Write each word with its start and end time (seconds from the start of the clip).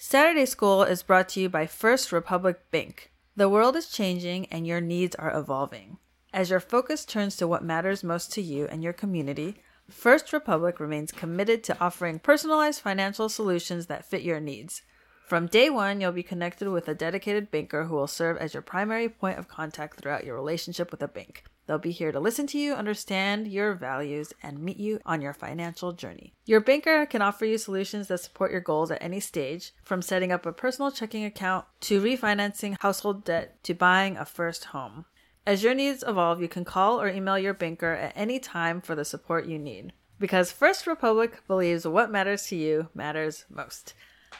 Saturday 0.00 0.46
School 0.46 0.84
is 0.84 1.02
brought 1.02 1.28
to 1.30 1.40
you 1.40 1.48
by 1.48 1.66
First 1.66 2.12
Republic 2.12 2.70
Bank. 2.70 3.10
The 3.34 3.48
world 3.48 3.74
is 3.74 3.90
changing 3.90 4.46
and 4.46 4.64
your 4.64 4.80
needs 4.80 5.16
are 5.16 5.36
evolving. 5.36 5.98
As 6.32 6.50
your 6.50 6.60
focus 6.60 7.04
turns 7.04 7.34
to 7.38 7.48
what 7.48 7.64
matters 7.64 8.04
most 8.04 8.32
to 8.34 8.40
you 8.40 8.66
and 8.66 8.80
your 8.80 8.92
community, 8.92 9.56
First 9.90 10.32
Republic 10.32 10.78
remains 10.78 11.10
committed 11.10 11.64
to 11.64 11.80
offering 11.80 12.20
personalized 12.20 12.80
financial 12.80 13.28
solutions 13.28 13.86
that 13.86 14.08
fit 14.08 14.22
your 14.22 14.38
needs. 14.38 14.82
From 15.28 15.46
day 15.46 15.68
one, 15.68 16.00
you'll 16.00 16.12
be 16.12 16.22
connected 16.22 16.70
with 16.70 16.88
a 16.88 16.94
dedicated 16.94 17.50
banker 17.50 17.84
who 17.84 17.94
will 17.94 18.06
serve 18.06 18.38
as 18.38 18.54
your 18.54 18.62
primary 18.62 19.10
point 19.10 19.38
of 19.38 19.46
contact 19.46 20.00
throughout 20.00 20.24
your 20.24 20.34
relationship 20.34 20.90
with 20.90 21.02
a 21.02 21.08
bank. 21.08 21.44
They'll 21.66 21.76
be 21.76 21.90
here 21.90 22.12
to 22.12 22.18
listen 22.18 22.46
to 22.46 22.58
you, 22.58 22.72
understand 22.72 23.46
your 23.46 23.74
values, 23.74 24.32
and 24.42 24.58
meet 24.58 24.78
you 24.78 25.00
on 25.04 25.20
your 25.20 25.34
financial 25.34 25.92
journey. 25.92 26.32
Your 26.46 26.60
banker 26.60 27.04
can 27.04 27.20
offer 27.20 27.44
you 27.44 27.58
solutions 27.58 28.08
that 28.08 28.20
support 28.20 28.50
your 28.52 28.62
goals 28.62 28.90
at 28.90 29.02
any 29.02 29.20
stage, 29.20 29.74
from 29.84 30.00
setting 30.00 30.32
up 30.32 30.46
a 30.46 30.52
personal 30.52 30.90
checking 30.90 31.26
account 31.26 31.66
to 31.80 32.00
refinancing 32.00 32.78
household 32.80 33.26
debt 33.26 33.62
to 33.64 33.74
buying 33.74 34.16
a 34.16 34.24
first 34.24 34.64
home. 34.64 35.04
As 35.46 35.62
your 35.62 35.74
needs 35.74 36.02
evolve, 36.08 36.40
you 36.40 36.48
can 36.48 36.64
call 36.64 37.02
or 37.02 37.08
email 37.10 37.38
your 37.38 37.52
banker 37.52 37.92
at 37.92 38.14
any 38.16 38.38
time 38.38 38.80
for 38.80 38.94
the 38.94 39.04
support 39.04 39.44
you 39.44 39.58
need. 39.58 39.92
Because 40.18 40.50
First 40.50 40.86
Republic 40.86 41.42
believes 41.46 41.86
what 41.86 42.10
matters 42.10 42.46
to 42.46 42.56
you 42.56 42.88
matters 42.94 43.44
most. 43.50 43.92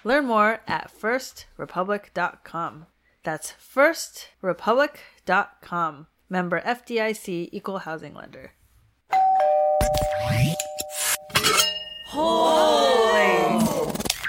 Learn 0.05 0.27
more 0.27 0.61
at 0.66 0.91
firstrepublic.com. 0.93 2.87
That's 3.25 3.52
firstrepublic.com. 3.52 6.07
Member 6.30 6.61
FDIC 6.61 7.48
Equal 7.52 7.79
Housing 7.79 8.12
Lender. 8.15 8.52
Holy! 12.07 13.65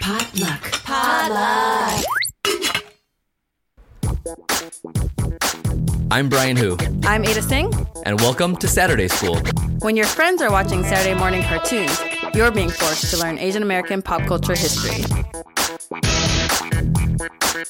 Potluck. 0.02 0.72
Potluck. 0.84 2.06
I'm 6.12 6.28
Brian 6.28 6.58
Hu, 6.58 6.76
I'm 7.04 7.24
Ada 7.24 7.42
Tseng. 7.42 7.72
and 8.06 8.20
welcome 8.20 8.56
to 8.58 8.68
Saturday 8.68 9.08
School. 9.08 9.40
When 9.80 9.96
your 9.96 10.08
friends 10.08 10.42
are 10.42 10.52
watching 10.52 10.84
Saturday 10.84 11.14
morning 11.18 11.44
cartoons, 11.44 11.98
you're 12.34 12.52
being 12.52 12.70
forced 12.70 13.12
to 13.12 13.18
learn 13.18 13.38
Asian 13.38 13.62
American 13.64 14.02
pop 14.02 14.24
culture 14.24 14.56
history. 14.56 15.04
Hi, 17.60 17.66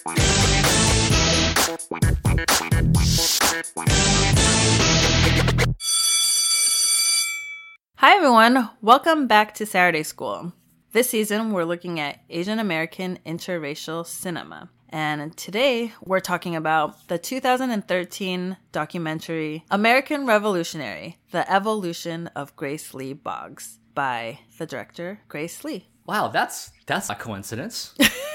everyone. 8.16 8.70
Welcome 8.82 9.26
back 9.26 9.56
to 9.56 9.66
Saturday 9.66 10.04
School. 10.04 10.54
This 10.92 11.10
season, 11.10 11.52
we're 11.52 11.64
looking 11.64 12.00
at 12.00 12.22
Asian 12.30 12.60
American 12.60 13.18
interracial 13.26 14.06
cinema. 14.06 14.70
And 14.90 15.36
today, 15.36 15.94
we're 16.06 16.20
talking 16.20 16.56
about 16.56 17.08
the 17.08 17.18
2013 17.18 18.58
documentary 18.72 19.66
American 19.72 20.28
Revolutionary 20.28 21.18
The 21.32 21.52
Evolution 21.52 22.28
of 22.36 22.56
Grace 22.56 22.94
Lee 22.94 23.14
Boggs 23.14 23.80
by 23.96 24.42
the 24.60 24.68
director 24.68 25.22
Grace 25.28 25.64
Lee. 25.64 25.88
Wow, 26.06 26.28
that's 26.28 26.72
that's 26.86 27.10
a 27.10 27.16
coincidence. 27.16 27.96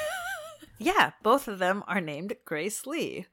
Yeah, 0.79 1.13
both 1.23 1.49
of 1.49 1.59
them 1.59 1.83
are 1.87 2.01
named 2.01 2.35
Grace 2.45 2.87
Lee, 2.87 3.27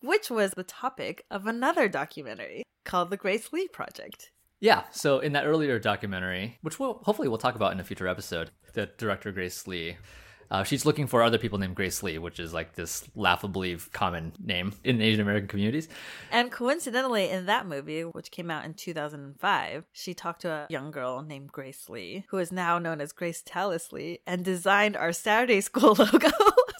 which 0.00 0.30
was 0.30 0.52
the 0.52 0.64
topic 0.64 1.24
of 1.30 1.46
another 1.46 1.88
documentary 1.88 2.62
called 2.84 3.10
The 3.10 3.16
Grace 3.16 3.52
Lee 3.52 3.68
Project. 3.68 4.30
yeah, 4.60 4.84
so 4.90 5.18
in 5.20 5.32
that 5.34 5.44
earlier 5.46 5.78
documentary, 5.78 6.58
which 6.62 6.78
we'll 6.80 6.94
hopefully 7.04 7.28
we'll 7.28 7.38
talk 7.38 7.54
about 7.54 7.72
in 7.72 7.80
a 7.80 7.84
future 7.84 8.08
episode, 8.08 8.50
the 8.72 8.86
director 8.96 9.30
Grace 9.32 9.66
Lee, 9.66 9.96
uh, 10.50 10.64
she's 10.64 10.86
looking 10.86 11.06
for 11.06 11.22
other 11.22 11.36
people 11.36 11.58
named 11.58 11.74
Grace 11.74 12.02
Lee, 12.02 12.16
which 12.16 12.40
is 12.40 12.54
like 12.54 12.74
this 12.74 13.04
laughably 13.14 13.76
common 13.92 14.32
name 14.42 14.72
in 14.82 15.02
Asian 15.02 15.20
American 15.20 15.46
communities. 15.46 15.88
And 16.32 16.50
coincidentally, 16.50 17.28
in 17.28 17.44
that 17.46 17.66
movie, 17.66 18.00
which 18.02 18.30
came 18.30 18.50
out 18.50 18.64
in 18.64 18.72
2005, 18.72 19.84
she 19.92 20.14
talked 20.14 20.40
to 20.42 20.50
a 20.50 20.66
young 20.70 20.90
girl 20.90 21.22
named 21.22 21.52
Grace 21.52 21.90
Lee, 21.90 22.24
who 22.30 22.38
is 22.38 22.50
now 22.50 22.78
known 22.78 23.02
as 23.02 23.12
Grace 23.12 23.42
Tallis 23.44 23.92
Lee, 23.92 24.20
and 24.26 24.42
designed 24.42 24.96
our 24.96 25.12
Saturday 25.12 25.60
School 25.68 25.94
logo. 25.98 26.30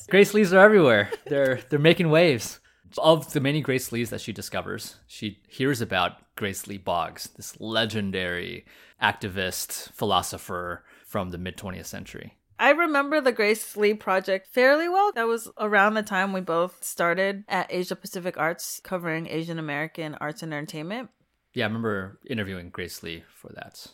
Grace 0.08 0.32
Lees 0.32 0.54
are 0.54 0.60
everywhere. 0.60 1.10
They're 1.26 1.60
they're 1.68 1.78
making 1.78 2.08
waves. 2.08 2.60
Of 2.96 3.34
the 3.34 3.40
many 3.40 3.60
Grace 3.60 3.92
Lees 3.92 4.08
that 4.08 4.22
she 4.22 4.32
discovers, 4.32 4.96
she 5.06 5.42
hears 5.46 5.82
about 5.82 6.12
Grace 6.36 6.66
Lee 6.66 6.78
Boggs, 6.78 7.28
this 7.36 7.60
legendary 7.60 8.64
activist 9.02 9.92
philosopher 9.92 10.84
from 11.04 11.28
the 11.28 11.36
mid 11.36 11.58
20th 11.58 11.84
century. 11.84 12.38
I 12.58 12.70
remember 12.70 13.20
the 13.20 13.32
Grace 13.32 13.76
Lee 13.76 13.92
project 13.92 14.48
fairly 14.50 14.88
well. 14.88 15.12
That 15.12 15.26
was 15.26 15.50
around 15.58 15.94
the 15.94 16.02
time 16.02 16.32
we 16.32 16.40
both 16.40 16.82
started 16.82 17.44
at 17.46 17.66
Asia 17.70 17.94
Pacific 17.94 18.38
Arts 18.38 18.80
covering 18.82 19.28
Asian 19.28 19.58
American 19.58 20.14
arts 20.14 20.42
and 20.42 20.54
entertainment. 20.54 21.10
Yeah, 21.52 21.64
I 21.64 21.68
remember 21.68 22.18
interviewing 22.28 22.70
Grace 22.70 23.02
Lee 23.02 23.24
for 23.34 23.52
that. 23.54 23.86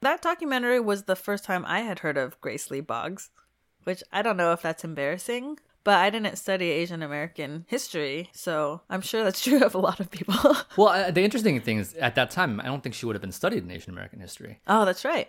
That 0.00 0.22
documentary 0.22 0.80
was 0.80 1.02
the 1.02 1.16
first 1.16 1.44
time 1.44 1.64
I 1.66 1.80
had 1.80 1.98
heard 1.98 2.16
of 2.16 2.40
Grace 2.40 2.70
Lee 2.70 2.80
Boggs, 2.80 3.28
which 3.84 4.02
I 4.12 4.22
don't 4.22 4.36
know 4.36 4.52
if 4.52 4.62
that's 4.62 4.84
embarrassing, 4.84 5.58
but 5.84 5.94
I 5.96 6.10
didn't 6.10 6.36
study 6.36 6.70
Asian 6.70 7.02
American 7.02 7.64
history, 7.68 8.30
so 8.32 8.82
I'm 8.90 9.00
sure 9.00 9.24
that's 9.24 9.42
true 9.44 9.62
of 9.62 9.74
a 9.74 9.78
lot 9.78 10.00
of 10.00 10.10
people. 10.10 10.34
Well, 10.76 10.88
uh, 10.88 11.10
the 11.10 11.24
interesting 11.24 11.60
thing 11.60 11.78
is, 11.78 11.94
at 11.94 12.14
that 12.16 12.30
time, 12.30 12.60
I 12.60 12.66
don't 12.66 12.82
think 12.82 12.94
she 12.94 13.06
would 13.06 13.14
have 13.16 13.22
been 13.22 13.32
studied 13.32 13.64
in 13.64 13.70
Asian 13.70 13.92
American 13.92 14.20
history. 14.20 14.60
oh, 14.66 14.84
that's 14.84 15.04
right. 15.04 15.28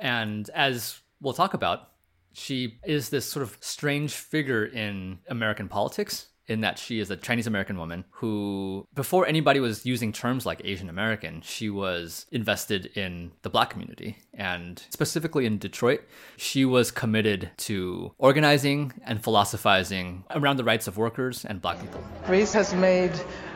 And 0.00 0.48
as 0.50 1.00
we'll 1.20 1.34
talk 1.34 1.54
about, 1.54 1.88
she 2.32 2.78
is 2.84 3.08
this 3.08 3.26
sort 3.26 3.42
of 3.42 3.58
strange 3.60 4.12
figure 4.14 4.64
in 4.64 5.18
American 5.28 5.68
politics 5.68 6.28
in 6.48 6.62
that 6.62 6.78
she 6.78 6.98
is 6.98 7.10
a 7.10 7.16
Chinese 7.16 7.46
American 7.46 7.78
woman 7.78 8.04
who, 8.10 8.86
before 8.94 9.26
anybody 9.26 9.60
was 9.60 9.84
using 9.84 10.12
terms 10.12 10.46
like 10.46 10.60
Asian 10.64 10.88
American, 10.88 11.40
she 11.42 11.70
was 11.70 12.26
invested 12.32 12.86
in 12.96 13.30
the 13.42 13.50
black 13.50 13.70
community. 13.70 14.18
And 14.34 14.82
specifically 14.90 15.46
in 15.46 15.58
Detroit, 15.58 16.02
she 16.36 16.64
was 16.64 16.90
committed 16.90 17.50
to 17.58 18.12
organizing 18.18 18.92
and 19.04 19.22
philosophizing 19.22 20.24
around 20.30 20.56
the 20.56 20.64
rights 20.64 20.88
of 20.88 20.96
workers 20.96 21.44
and 21.44 21.60
black 21.60 21.80
people. 21.80 22.02
Grace 22.26 22.52
has 22.52 22.74
made 22.74 23.12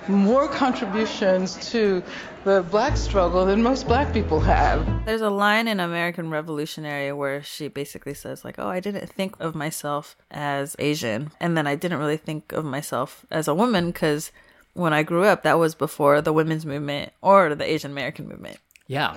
more 0.09 0.49
contributions 0.49 1.71
to 1.71 2.03
the 2.45 2.63
black 2.71 2.97
struggle 2.97 3.47
than 3.47 3.63
most 3.63 3.87
black 3.87 4.13
people 4.13 4.41
have. 4.41 5.05
There's 5.05 5.21
a 5.21 5.31
line 5.31 5.69
in 5.69 5.79
American 5.81 6.31
Revolutionary 6.31 7.13
where 7.13 7.43
she 7.43 7.69
basically 7.69 8.15
says 8.15 8.45
like, 8.45 8.57
"Oh, 8.59 8.69
I 8.69 8.81
didn't 8.81 9.09
think 9.09 9.37
of 9.39 9.55
myself 9.55 10.17
as 10.31 10.75
Asian, 10.79 11.31
and 11.41 11.57
then 11.57 11.67
I 11.67 11.77
didn't 11.77 11.99
really 11.99 12.17
think 12.17 12.53
of 12.53 12.65
myself 12.65 13.25
as 13.31 13.47
a 13.47 13.55
woman 13.55 13.87
because 13.91 14.33
when 14.75 14.93
I 14.93 15.03
grew 15.03 15.25
up, 15.25 15.43
that 15.43 15.59
was 15.59 15.75
before 15.75 16.21
the 16.21 16.33
women's 16.33 16.67
movement 16.67 17.13
or 17.21 17.55
the 17.55 17.71
Asian 17.71 17.91
American 17.93 18.29
movement." 18.29 18.59
Yeah. 18.89 19.13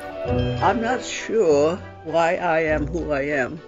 I'm 0.61 0.81
not 0.81 1.03
sure 1.03 1.77
why 2.03 2.35
I 2.35 2.59
am 2.61 2.87
who 2.87 3.11
I 3.11 3.21
am. 3.21 3.59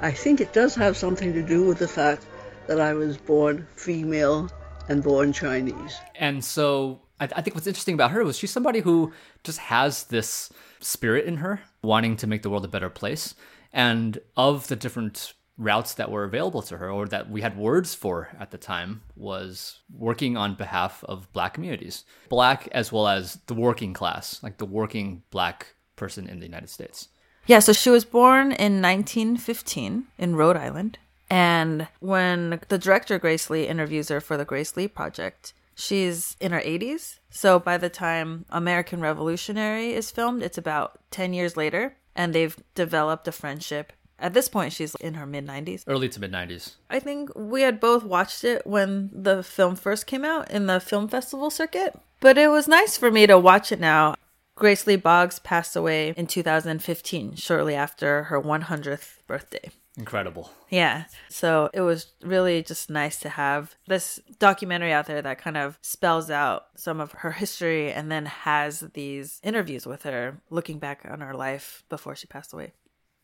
I 0.00 0.10
think 0.10 0.40
it 0.40 0.52
does 0.52 0.74
have 0.74 0.96
something 0.96 1.32
to 1.32 1.42
do 1.42 1.64
with 1.64 1.78
the 1.78 1.88
fact 1.88 2.26
that 2.66 2.80
I 2.80 2.92
was 2.94 3.16
born 3.16 3.66
female 3.74 4.50
and 4.92 5.02
born 5.02 5.32
Chinese. 5.32 5.98
And 6.14 6.44
so 6.44 7.00
I, 7.18 7.24
I 7.24 7.42
think 7.42 7.56
what's 7.56 7.66
interesting 7.66 7.94
about 7.94 8.12
her 8.12 8.24
was 8.24 8.38
she's 8.38 8.50
somebody 8.50 8.80
who 8.80 9.12
just 9.42 9.58
has 9.58 10.04
this 10.04 10.52
spirit 10.80 11.24
in 11.24 11.38
her, 11.38 11.60
wanting 11.82 12.16
to 12.18 12.26
make 12.26 12.42
the 12.42 12.50
world 12.50 12.64
a 12.64 12.68
better 12.68 12.90
place. 12.90 13.34
And 13.72 14.18
of 14.36 14.68
the 14.68 14.76
different 14.76 15.32
routes 15.58 15.94
that 15.94 16.10
were 16.10 16.24
available 16.24 16.62
to 16.62 16.76
her, 16.76 16.90
or 16.90 17.06
that 17.08 17.30
we 17.30 17.40
had 17.40 17.56
words 17.56 17.94
for 17.94 18.28
at 18.38 18.50
the 18.50 18.58
time, 18.58 19.02
was 19.16 19.80
working 19.96 20.36
on 20.36 20.54
behalf 20.54 21.02
of 21.04 21.32
black 21.32 21.54
communities, 21.54 22.04
black 22.28 22.68
as 22.72 22.92
well 22.92 23.08
as 23.08 23.38
the 23.46 23.54
working 23.54 23.92
class, 23.92 24.42
like 24.42 24.58
the 24.58 24.66
working 24.66 25.22
black 25.30 25.74
person 25.96 26.28
in 26.28 26.38
the 26.38 26.46
United 26.46 26.68
States. 26.68 27.08
Yeah, 27.46 27.58
so 27.58 27.72
she 27.72 27.90
was 27.90 28.04
born 28.04 28.52
in 28.52 28.80
1915 28.82 30.06
in 30.18 30.36
Rhode 30.36 30.56
Island. 30.56 30.98
And 31.32 31.88
when 32.00 32.60
the 32.68 32.76
director 32.76 33.18
Grace 33.18 33.48
Lee 33.48 33.66
interviews 33.66 34.10
her 34.10 34.20
for 34.20 34.36
the 34.36 34.44
Grace 34.44 34.76
Lee 34.76 34.86
project, 34.86 35.54
she's 35.74 36.36
in 36.40 36.52
her 36.52 36.60
80s. 36.60 37.20
So 37.30 37.58
by 37.58 37.78
the 37.78 37.88
time 37.88 38.44
American 38.50 39.00
Revolutionary 39.00 39.94
is 39.94 40.10
filmed, 40.10 40.42
it's 40.42 40.58
about 40.58 41.00
10 41.10 41.32
years 41.32 41.56
later. 41.56 41.96
And 42.14 42.34
they've 42.34 42.54
developed 42.74 43.26
a 43.26 43.32
friendship. 43.32 43.94
At 44.18 44.34
this 44.34 44.50
point, 44.50 44.74
she's 44.74 44.94
in 44.96 45.14
her 45.14 45.24
mid 45.24 45.46
90s. 45.46 45.84
Early 45.86 46.10
to 46.10 46.20
mid 46.20 46.32
90s. 46.32 46.74
I 46.90 47.00
think 47.00 47.30
we 47.34 47.62
had 47.62 47.80
both 47.80 48.04
watched 48.04 48.44
it 48.44 48.66
when 48.66 49.08
the 49.10 49.42
film 49.42 49.74
first 49.74 50.06
came 50.06 50.26
out 50.26 50.50
in 50.50 50.66
the 50.66 50.80
film 50.80 51.08
festival 51.08 51.48
circuit. 51.48 51.98
But 52.20 52.36
it 52.36 52.48
was 52.48 52.68
nice 52.68 52.98
for 52.98 53.10
me 53.10 53.26
to 53.26 53.38
watch 53.38 53.72
it 53.72 53.80
now. 53.80 54.16
Grace 54.54 54.86
Lee 54.86 54.96
Boggs 54.96 55.38
passed 55.38 55.76
away 55.76 56.12
in 56.14 56.26
2015, 56.26 57.36
shortly 57.36 57.74
after 57.74 58.24
her 58.24 58.38
100th 58.38 59.26
birthday. 59.26 59.70
Incredible. 59.98 60.50
Yeah. 60.70 61.04
So 61.28 61.68
it 61.74 61.82
was 61.82 62.06
really 62.22 62.62
just 62.62 62.88
nice 62.88 63.18
to 63.20 63.28
have 63.28 63.74
this 63.86 64.20
documentary 64.38 64.92
out 64.92 65.06
there 65.06 65.20
that 65.20 65.38
kind 65.38 65.58
of 65.58 65.78
spells 65.82 66.30
out 66.30 66.64
some 66.76 66.98
of 66.98 67.12
her 67.12 67.32
history 67.32 67.92
and 67.92 68.10
then 68.10 68.24
has 68.24 68.80
these 68.94 69.38
interviews 69.42 69.86
with 69.86 70.04
her 70.04 70.40
looking 70.48 70.78
back 70.78 71.06
on 71.08 71.20
her 71.20 71.34
life 71.34 71.84
before 71.90 72.16
she 72.16 72.26
passed 72.26 72.54
away. 72.54 72.72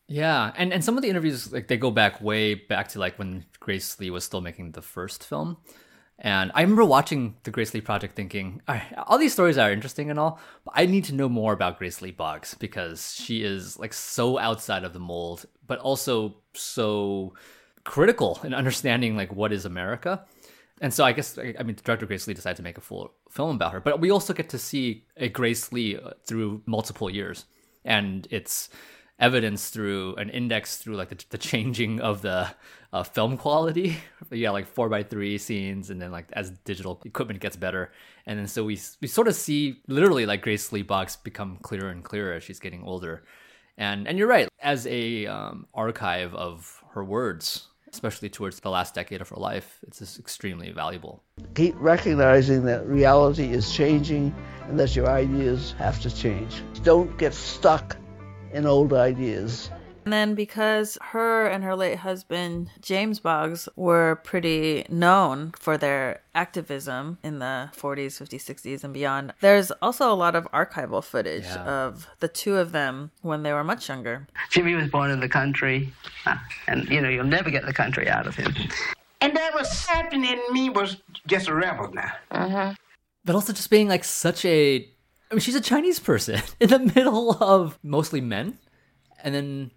Yeah, 0.07 0.51
and 0.55 0.73
and 0.73 0.83
some 0.83 0.97
of 0.97 1.03
the 1.03 1.09
interviews 1.09 1.53
like 1.53 1.67
they 1.67 1.77
go 1.77 1.91
back 1.91 2.19
way 2.19 2.55
back 2.55 2.87
to 2.89 2.99
like 2.99 3.19
when 3.19 3.45
Grace 3.59 3.99
Lee 3.99 4.09
was 4.09 4.23
still 4.23 4.41
making 4.41 4.71
the 4.71 4.81
first 4.81 5.23
film. 5.23 5.57
And 6.21 6.51
I 6.53 6.61
remember 6.61 6.83
watching 6.83 7.35
the 7.43 7.51
Grace 7.51 7.73
Lee 7.73 7.79
project 7.79 8.15
thinking, 8.15 8.61
all, 8.67 8.75
right, 8.75 8.93
all 9.07 9.17
these 9.17 9.31
stories 9.31 9.57
are 9.57 9.71
interesting 9.71 10.09
and 10.09 10.19
all, 10.19 10.39
but 10.65 10.73
I 10.75 10.85
need 10.85 11.05
to 11.05 11.15
know 11.15 11.29
more 11.29 11.53
about 11.53 11.77
Grace 11.77 12.01
Lee 12.01 12.11
Boggs 12.11 12.55
because 12.55 13.15
she 13.15 13.41
is 13.41 13.79
like 13.79 13.93
so 13.93 14.37
outside 14.37 14.83
of 14.83 14.91
the 14.91 14.99
mold, 14.99 15.45
but 15.65 15.79
also 15.79 16.35
so 16.53 17.33
critical 17.85 18.39
in 18.43 18.53
understanding 18.53 19.15
like 19.15 19.33
what 19.33 19.53
is 19.53 19.63
America. 19.65 20.25
And 20.81 20.93
so 20.93 21.05
I 21.05 21.13
guess 21.13 21.37
I 21.37 21.63
mean 21.63 21.77
director 21.83 22.05
Grace 22.05 22.27
Lee 22.27 22.33
decided 22.33 22.57
to 22.57 22.63
make 22.63 22.77
a 22.77 22.81
full 22.81 23.13
film 23.29 23.55
about 23.55 23.71
her, 23.71 23.79
but 23.79 24.01
we 24.01 24.11
also 24.11 24.33
get 24.33 24.49
to 24.49 24.59
see 24.59 25.05
a 25.15 25.29
Grace 25.29 25.71
Lee 25.71 25.97
uh, 25.97 26.11
through 26.25 26.61
multiple 26.65 27.09
years, 27.09 27.45
and 27.83 28.27
it's 28.29 28.69
evidence 29.19 29.69
through 29.69 30.15
an 30.15 30.29
index 30.29 30.77
through 30.77 30.95
like 30.95 31.09
the, 31.09 31.25
the 31.29 31.37
changing 31.37 31.99
of 31.99 32.21
the 32.21 32.49
uh, 32.91 33.03
film 33.03 33.37
quality. 33.37 33.97
yeah, 34.31 34.51
like 34.51 34.67
four 34.67 34.89
by 34.89 35.03
three 35.03 35.37
scenes, 35.37 35.89
and 35.89 36.01
then 36.01 36.11
like 36.11 36.27
as 36.33 36.51
digital 36.65 37.01
equipment 37.05 37.39
gets 37.39 37.55
better, 37.55 37.91
and 38.25 38.39
then 38.39 38.47
so 38.47 38.63
we 38.63 38.79
we 39.01 39.07
sort 39.07 39.27
of 39.27 39.35
see 39.35 39.81
literally 39.87 40.25
like 40.25 40.41
Grace 40.41 40.71
Lee 40.71 40.81
Boggs 40.81 41.15
become 41.15 41.57
clearer 41.61 41.89
and 41.89 42.03
clearer 42.03 42.33
as 42.33 42.43
she's 42.43 42.59
getting 42.59 42.83
older. 42.83 43.23
And 43.77 44.07
and 44.07 44.17
you're 44.17 44.27
right, 44.27 44.49
as 44.61 44.85
a 44.87 45.25
um, 45.27 45.67
archive 45.73 46.35
of 46.35 46.83
her 46.91 47.03
words, 47.03 47.69
especially 47.91 48.29
towards 48.29 48.59
the 48.59 48.69
last 48.69 48.93
decade 48.93 49.21
of 49.21 49.29
her 49.29 49.37
life, 49.37 49.79
it's 49.87 49.99
just 49.99 50.19
extremely 50.19 50.71
valuable. 50.71 51.23
Keep 51.55 51.75
recognizing 51.77 52.65
that 52.65 52.85
reality 52.85 53.51
is 53.51 53.71
changing 53.71 54.35
and 54.67 54.79
that 54.79 54.95
your 54.95 55.07
ideas 55.07 55.73
have 55.77 55.99
to 56.01 56.13
change. 56.13 56.61
Don't 56.83 57.17
get 57.17 57.33
stuck 57.33 57.97
in 58.53 58.65
old 58.65 58.93
ideas. 58.93 59.69
And 60.09 60.13
then 60.15 60.33
because 60.33 60.97
her 61.11 61.45
and 61.45 61.63
her 61.63 61.75
late 61.75 61.99
husband, 61.99 62.71
James 62.81 63.19
Boggs, 63.19 63.69
were 63.75 64.15
pretty 64.23 64.83
known 64.89 65.51
for 65.59 65.77
their 65.77 66.21
activism 66.33 67.19
in 67.23 67.37
the 67.37 67.69
40s, 67.77 68.17
50s, 68.19 68.43
60s, 68.43 68.83
and 68.83 68.91
beyond, 68.91 69.33
there's 69.41 69.69
also 69.83 70.11
a 70.11 70.15
lot 70.17 70.35
of 70.35 70.45
archival 70.51 71.03
footage 71.03 71.43
Yeah. 71.43 71.61
of 71.63 72.07
the 72.21 72.27
two 72.27 72.55
of 72.57 72.71
them 72.71 73.11
when 73.21 73.43
they 73.43 73.53
were 73.53 73.63
much 73.63 73.87
younger. 73.87 74.25
Jimmy 74.49 74.73
was 74.73 74.89
born 74.89 75.11
in 75.11 75.19
the 75.19 75.29
country, 75.29 75.93
uh, 76.25 76.37
and 76.67 76.89
you 76.89 77.01
know 77.01 77.09
you'll 77.09 77.23
never 77.25 77.51
get 77.51 77.67
the 77.67 77.73
country 77.73 78.09
out 78.09 78.25
of 78.25 78.33
him. 78.33 78.51
And 79.21 79.37
that 79.37 79.53
was 79.53 79.69
something 79.77 80.25
in 80.25 80.39
me 80.51 80.71
was 80.71 80.97
just 81.27 81.47
a 81.49 81.53
rebel 81.53 81.93
now. 81.93 82.73
but 83.25 83.35
also 83.35 83.53
just 83.53 83.69
being 83.69 83.87
like 83.87 84.03
such 84.03 84.43
a 84.43 84.89
I 85.29 85.35
mean 85.35 85.41
she's 85.41 85.53
a 85.53 85.61
Chinese 85.61 85.99
person 85.99 86.41
in 86.59 86.69
the 86.69 86.79
middle 86.79 87.31
of 87.43 87.77
mostly 87.83 88.21
men 88.21 88.57
and 89.23 89.35
then 89.35 89.69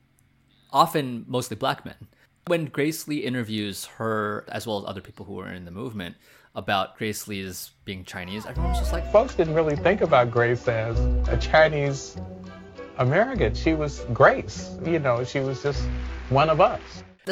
often 0.73 1.25
mostly 1.29 1.57
black 1.57 1.85
men. 1.85 2.09
When 2.47 2.67
Grace 2.67 3.07
Lee 3.07 3.19
interviews 3.19 3.85
her 3.85 4.45
as 4.49 4.67
well 4.67 4.79
as 4.79 4.85
other 4.87 5.01
people 5.01 5.25
who 5.25 5.35
were 5.35 5.53
in 5.53 5.65
the 5.65 5.71
movement 5.71 6.17
about 6.55 6.97
Grace 6.99 7.29
Lee's 7.29 7.71
being 7.85 8.05
Chinese, 8.05 8.47
everyone's 8.47 8.79
just 8.79 8.93
like 8.93 9.11
folks 9.13 9.35
didn't 9.35 9.55
really 9.55 9.77
think 9.77 10.01
about 10.01 10.31
Grace 10.31 10.67
as 10.67 10.99
a 11.29 11.37
Chinese 11.37 12.17
American. 12.99 13.55
She 13.55 13.75
was 13.75 14.01
Grace. 14.13 14.77
You 14.85 14.99
know, 14.99 15.25
she 15.25 15.41
was 15.41 15.63
just 15.63 15.83
one 16.31 16.51
of 16.51 16.61
us. 16.61 16.81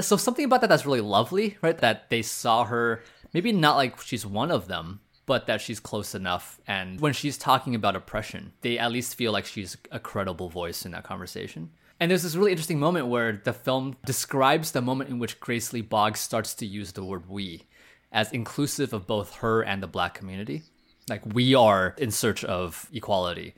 so 0.01 0.17
something 0.17 0.45
about 0.45 0.61
that 0.61 0.69
that's 0.69 0.87
really 0.87 1.01
lovely, 1.01 1.57
right? 1.63 1.77
That 1.79 2.09
they 2.11 2.23
saw 2.23 2.65
her 2.65 3.03
maybe 3.33 3.53
not 3.53 3.77
like 3.77 4.01
she's 4.01 4.25
one 4.25 4.51
of 4.51 4.69
them, 4.69 5.01
but 5.27 5.47
that 5.47 5.61
she's 5.61 5.81
close 5.81 6.15
enough. 6.15 6.61
And 6.67 7.01
when 7.01 7.13
she's 7.13 7.39
talking 7.39 7.75
about 7.75 7.97
oppression, 7.97 8.53
they 8.63 8.79
at 8.79 8.91
least 8.93 9.15
feel 9.15 9.33
like 9.33 9.47
she's 9.47 9.77
a 9.91 10.01
credible 10.01 10.49
voice 10.49 10.85
in 10.85 10.93
that 10.93 11.05
conversation. 11.05 11.71
And 12.01 12.11
there's 12.11 12.23
this 12.23 12.35
really 12.35 12.51
interesting 12.51 12.81
moment 12.81 13.09
where 13.09 13.41
the 13.45 13.53
film 13.53 13.97
describes 14.07 14.73
the 14.73 14.81
moment 14.81 15.11
in 15.11 15.19
which 15.19 15.39
Grace 15.39 15.73
Lee 15.73 15.83
Boggs 15.83 16.19
starts 16.19 16.55
to 16.55 16.67
use 16.67 16.93
the 16.93 17.05
word 17.05 17.29
we 17.29 17.67
as 18.11 18.33
inclusive 18.33 18.93
of 18.93 19.07
both 19.07 19.37
her 19.37 19.63
and 19.63 19.83
the 19.83 19.87
black 19.87 20.15
community. 20.15 20.63
Like 21.09 21.23
we 21.27 21.55
are 21.55 21.95
in 21.99 22.11
search 22.11 22.43
of 22.45 22.89
equality. 22.93 23.55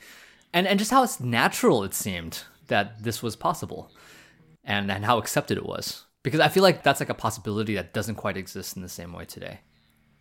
And 0.52 0.66
and 0.66 0.78
just 0.78 0.90
how 0.90 1.02
it's 1.02 1.20
natural 1.20 1.84
it 1.84 1.94
seemed 1.94 2.42
that 2.66 3.02
this 3.02 3.22
was 3.22 3.36
possible 3.36 3.90
and 4.64 4.90
and 4.90 5.04
how 5.04 5.18
accepted 5.18 5.58
it 5.58 5.66
was 5.66 6.04
because 6.22 6.40
i 6.40 6.48
feel 6.48 6.62
like 6.62 6.82
that's 6.82 7.00
like 7.00 7.08
a 7.08 7.14
possibility 7.14 7.74
that 7.74 7.92
doesn't 7.92 8.14
quite 8.14 8.36
exist 8.36 8.76
in 8.76 8.82
the 8.82 8.88
same 8.88 9.12
way 9.12 9.24
today 9.24 9.60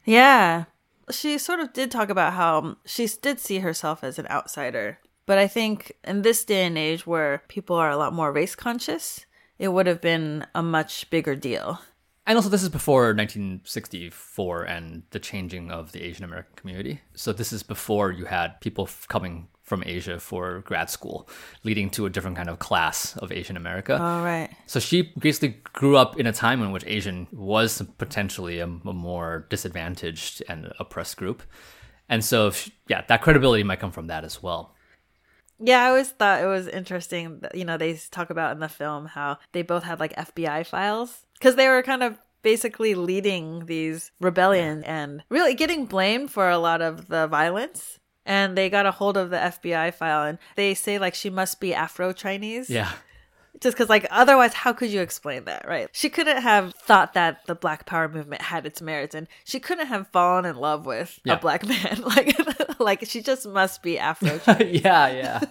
Yeah. 0.06 0.66
She 1.12 1.38
sort 1.38 1.60
of 1.60 1.74
did 1.74 1.92
talk 1.92 2.10
about 2.10 2.34
how 2.34 2.78
she 2.86 3.08
did 3.22 3.40
see 3.40 3.60
herself 3.60 4.04
as 4.04 4.18
an 4.18 4.28
outsider. 4.28 5.00
But 5.26 5.38
I 5.38 5.48
think 5.48 5.94
in 6.04 6.22
this 6.24 6.44
day 6.46 6.66
and 6.66 6.78
age 6.78 7.06
where 7.08 7.44
people 7.48 7.76
are 7.76 7.90
a 7.90 7.98
lot 7.98 8.14
more 8.14 8.32
race 8.32 8.56
conscious, 8.56 9.26
it 9.60 9.70
would 9.70 9.88
have 9.88 10.02
been 10.02 10.46
a 10.56 10.64
much 10.64 11.10
bigger 11.10 11.36
deal. 11.36 11.80
and 12.28 12.38
also 12.38 12.50
this 12.50 12.64
is 12.64 12.70
before 12.70 13.14
1964 13.14 14.64
and 14.64 15.04
the 15.12 15.20
changing 15.20 15.72
of 15.72 15.92
the 15.92 16.02
asian 16.04 16.24
american 16.24 16.54
community 16.56 17.02
so 17.16 17.34
this 17.34 17.52
is 17.52 17.64
before 17.64 18.12
you 18.12 18.26
had 18.26 18.60
people 18.62 18.86
f- 18.86 19.08
coming 19.08 19.48
from 19.64 19.82
asia 19.86 20.20
for 20.20 20.62
grad 20.62 20.90
school 20.90 21.28
leading 21.64 21.90
to 21.90 22.06
a 22.06 22.10
different 22.10 22.38
kind 22.38 22.50
of 22.50 22.60
class 22.60 23.18
of 23.18 23.32
asian 23.32 23.58
america 23.58 23.94
All 24.00 24.24
right. 24.24 24.50
So 24.68 24.80
she 24.80 25.12
basically 25.18 25.58
grew 25.74 25.98
up 25.98 26.20
in 26.20 26.28
a 26.28 26.34
time 26.34 26.62
in 26.64 26.72
which 26.72 26.86
Asian 26.86 27.28
was 27.32 27.82
potentially 27.98 28.60
a, 28.60 28.66
a 28.66 28.94
more 28.94 29.46
disadvantaged 29.50 30.44
and 30.50 30.72
oppressed 30.80 31.18
group. 31.18 31.42
And 32.10 32.24
so, 32.24 32.52
she- 32.52 32.72
yeah, 32.88 33.02
that 33.08 33.22
credibility 33.22 33.64
might 33.64 33.80
come 33.80 33.92
from 33.92 34.08
that 34.08 34.24
as 34.24 34.42
well. 34.44 34.76
Yeah, 35.63 35.84
I 35.84 35.90
always 35.90 36.10
thought 36.10 36.42
it 36.42 36.48
was 36.48 36.68
interesting. 36.68 37.42
You 37.54 37.66
know, 37.66 37.78
they 37.78 38.00
talk 38.10 38.30
about 38.30 38.54
in 38.54 38.60
the 38.60 38.69
film 38.69 39.06
how 39.06 39.38
they 39.52 39.62
both 39.62 39.84
had 39.84 40.00
like 40.00 40.16
FBI 40.16 40.66
files 40.66 41.25
because 41.38 41.56
they 41.56 41.68
were 41.68 41.84
kind 41.84 42.04
of 42.04 42.18
basically 42.42 42.96
leading 42.96 43.68
these 43.68 44.12
rebellions 44.19 44.84
and 44.88 45.24
really 45.30 45.54
getting 45.54 45.86
blamed 45.86 46.31
for 46.31 46.50
a 46.50 46.58
lot 46.58 46.81
of 46.81 47.08
the 47.08 47.28
violence. 47.28 48.00
And 48.25 48.58
they 48.58 48.69
got 48.69 48.86
a 48.86 48.92
hold 48.92 49.18
of 49.18 49.30
the 49.30 49.38
FBI 49.38 49.94
file 49.94 50.28
and 50.28 50.38
they 50.56 50.74
say 50.74 51.00
like 51.00 51.16
she 51.16 51.30
must 51.30 51.60
be 51.60 51.74
Afro 51.74 52.13
Chinese. 52.13 52.69
Yeah. 52.69 52.92
Just 53.62 53.78
because, 53.78 53.90
like, 53.90 54.08
otherwise, 54.10 54.54
how 54.54 54.74
could 54.74 54.90
you 54.90 55.02
explain 55.02 55.46
that, 55.46 55.68
right? 55.68 55.88
She 55.94 56.10
couldn't 56.10 56.42
have 56.42 56.74
thought 56.74 57.13
that 57.13 57.46
the 57.46 57.54
Black 57.54 57.86
Power 57.86 58.10
movement 58.10 58.42
had 58.42 58.66
its 58.66 58.81
merits, 58.81 59.13
and 59.13 59.28
she 59.44 59.60
couldn't 59.60 59.86
have 59.86 60.08
fallen 60.08 60.46
in 60.46 60.56
love 60.56 60.86
with 60.88 61.19
Yeah. 61.24 61.34
a 61.34 61.40
black 61.40 61.66
man. 61.68 62.02
Like, 62.04 62.36
like 62.80 63.06
she 63.06 63.22
just 63.22 63.48
must 63.48 63.84
be 63.84 64.00
Afro 64.00 64.40
yeah, 64.60 65.10
yeah. 65.12 65.42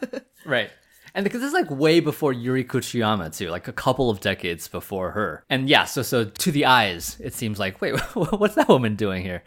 right. 0.45 0.71
And 1.15 1.25
because 1.25 1.41
this 1.41 1.49
is 1.49 1.55
like 1.55 1.71
way 1.71 2.01
before 2.01 2.33
Yuri 2.33 2.65
Kochiyama 2.65 3.37
too, 3.37 3.49
like 3.51 3.67
a 3.69 3.73
couple 3.73 4.11
of 4.11 4.21
decades 4.21 4.67
before 4.69 5.11
her. 5.13 5.45
And 5.51 5.69
yeah, 5.69 5.85
so 5.85 6.03
so 6.03 6.25
to 6.25 6.51
the 6.53 6.67
eyes, 6.67 7.17
it 7.21 7.35
seems 7.35 7.59
like 7.61 7.81
wait, 7.81 7.99
what's 8.15 8.55
that 8.57 8.69
woman 8.69 8.95
doing 8.97 9.23
here? 9.23 9.43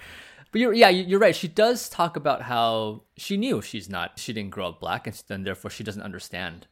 But 0.51 0.61
you're 0.61 0.73
yeah, 0.73 0.89
you- 0.89 1.03
you're 1.05 1.19
right. 1.19 1.35
She 1.35 1.47
does 1.47 1.89
talk 1.89 2.15
about 2.17 2.41
how 2.43 3.03
she 3.17 3.37
knew 3.37 3.61
she's 3.61 3.89
not, 3.89 4.19
she 4.19 4.33
didn't 4.33 4.51
grow 4.51 4.67
up 4.69 4.79
black, 4.79 5.07
and 5.07 5.21
then 5.27 5.43
therefore 5.43 5.71
she 5.71 5.83
doesn't 5.83 6.01
understand 6.01 6.67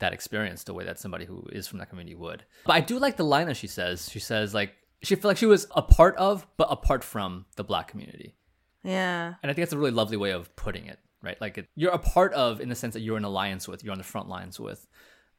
that 0.00 0.12
experience 0.12 0.64
the 0.64 0.74
way 0.74 0.84
that 0.84 0.98
somebody 0.98 1.24
who 1.24 1.46
is 1.52 1.66
from 1.66 1.78
that 1.78 1.88
community 1.88 2.14
would. 2.14 2.44
But 2.66 2.72
I 2.74 2.80
do 2.80 2.98
like 2.98 3.16
the 3.16 3.24
line 3.24 3.46
that 3.46 3.56
she 3.56 3.66
says. 3.66 4.10
She 4.10 4.18
says 4.18 4.52
like 4.52 4.74
she 5.02 5.14
felt 5.14 5.30
like 5.30 5.36
she 5.36 5.46
was 5.46 5.66
a 5.74 5.82
part 5.82 6.16
of, 6.16 6.46
but 6.56 6.68
apart 6.70 7.04
from 7.04 7.46
the 7.56 7.64
black 7.64 7.88
community. 7.88 8.34
yeah. 8.82 9.34
And 9.42 9.50
I 9.50 9.54
think 9.54 9.64
that's 9.64 9.72
a 9.72 9.78
really 9.78 9.90
lovely 9.92 10.16
way 10.16 10.32
of 10.32 10.54
putting 10.56 10.86
it, 10.86 10.98
right? 11.22 11.40
Like 11.40 11.56
it, 11.58 11.68
you're 11.74 11.92
a 11.92 11.98
part 11.98 12.32
of 12.34 12.60
in 12.60 12.68
the 12.68 12.74
sense 12.74 12.94
that 12.94 13.00
you're 13.00 13.16
in 13.16 13.24
alliance 13.24 13.66
with, 13.66 13.82
you're 13.82 13.92
on 13.92 13.98
the 13.98 14.04
front 14.04 14.28
lines 14.28 14.60
with, 14.60 14.86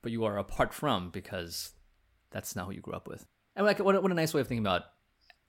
but 0.01 0.12
you 0.12 0.25
are 0.25 0.38
apart 0.38 0.74
from 0.74 1.10
because 1.10 1.74
that's 2.32 2.56
not 2.56 2.65
who 2.65 2.72
you 2.72 2.82
grew 2.82 2.94
up 2.94 3.08
with. 3.08 3.25
And 3.56 3.65
like, 3.65 3.80
what, 3.80 4.01
what 4.01 4.12
a 4.12 4.15
nice 4.15 4.34
way 4.34 4.41
of 4.41 4.48
thinking 4.48 4.63
about 4.63 4.84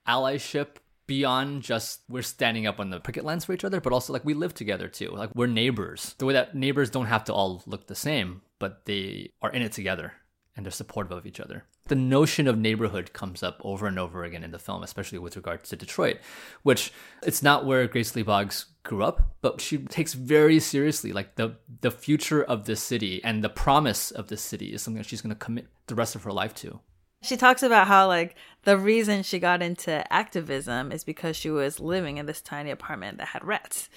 allyship 0.07 0.75
beyond 1.07 1.63
just 1.63 2.01
we're 2.07 2.21
standing 2.21 2.67
up 2.67 2.79
on 2.79 2.89
the 2.89 2.99
picket 2.99 3.25
lines 3.25 3.45
for 3.45 3.53
each 3.53 3.65
other, 3.65 3.81
but 3.81 3.93
also 3.93 4.13
like 4.13 4.25
we 4.25 4.33
live 4.33 4.53
together 4.53 4.87
too. 4.87 5.09
Like 5.09 5.33
we're 5.35 5.47
neighbors. 5.47 6.15
The 6.17 6.25
way 6.25 6.33
that 6.33 6.55
neighbors 6.55 6.89
don't 6.89 7.07
have 7.07 7.23
to 7.25 7.33
all 7.33 7.63
look 7.65 7.87
the 7.87 7.95
same, 7.95 8.41
but 8.59 8.85
they 8.85 9.31
are 9.41 9.51
in 9.51 9.61
it 9.61 9.71
together 9.71 10.13
and 10.55 10.65
they're 10.65 10.71
supportive 10.71 11.11
of 11.11 11.25
each 11.25 11.39
other. 11.39 11.65
The 11.87 11.95
notion 11.95 12.47
of 12.47 12.57
neighborhood 12.57 13.11
comes 13.11 13.43
up 13.43 13.59
over 13.63 13.87
and 13.87 13.99
over 13.99 14.23
again 14.23 14.43
in 14.43 14.51
the 14.51 14.59
film, 14.59 14.83
especially 14.83 15.17
with 15.17 15.35
regards 15.35 15.69
to 15.69 15.75
Detroit, 15.75 16.19
which 16.61 16.93
it's 17.23 17.43
not 17.43 17.65
where 17.65 17.87
Grace 17.87 18.15
Lee 18.15 18.23
Boggs 18.23 18.67
grew 18.83 19.03
up, 19.03 19.35
but 19.41 19.59
she 19.59 19.79
takes 19.79 20.13
very 20.13 20.59
seriously 20.59 21.11
like 21.11 21.35
the 21.35 21.55
the 21.81 21.91
future 21.91 22.43
of 22.43 22.65
this 22.65 22.81
city 22.81 23.21
and 23.23 23.43
the 23.43 23.49
promise 23.49 24.11
of 24.11 24.27
this 24.27 24.41
city 24.41 24.73
is 24.73 24.81
something 24.81 25.01
that 25.01 25.07
she's 25.07 25.21
going 25.21 25.35
to 25.35 25.45
commit 25.45 25.67
the 25.87 25.95
rest 25.95 26.15
of 26.15 26.23
her 26.23 26.31
life 26.31 26.53
to. 26.55 26.79
She 27.23 27.37
talks 27.37 27.63
about 27.63 27.87
how 27.87 28.07
like 28.07 28.35
the 28.63 28.77
reason 28.77 29.23
she 29.23 29.39
got 29.39 29.61
into 29.61 30.11
activism 30.11 30.91
is 30.91 31.03
because 31.03 31.35
she 31.35 31.49
was 31.49 31.79
living 31.79 32.17
in 32.17 32.25
this 32.25 32.41
tiny 32.41 32.69
apartment 32.69 33.17
that 33.17 33.29
had 33.29 33.45
rats. 33.45 33.89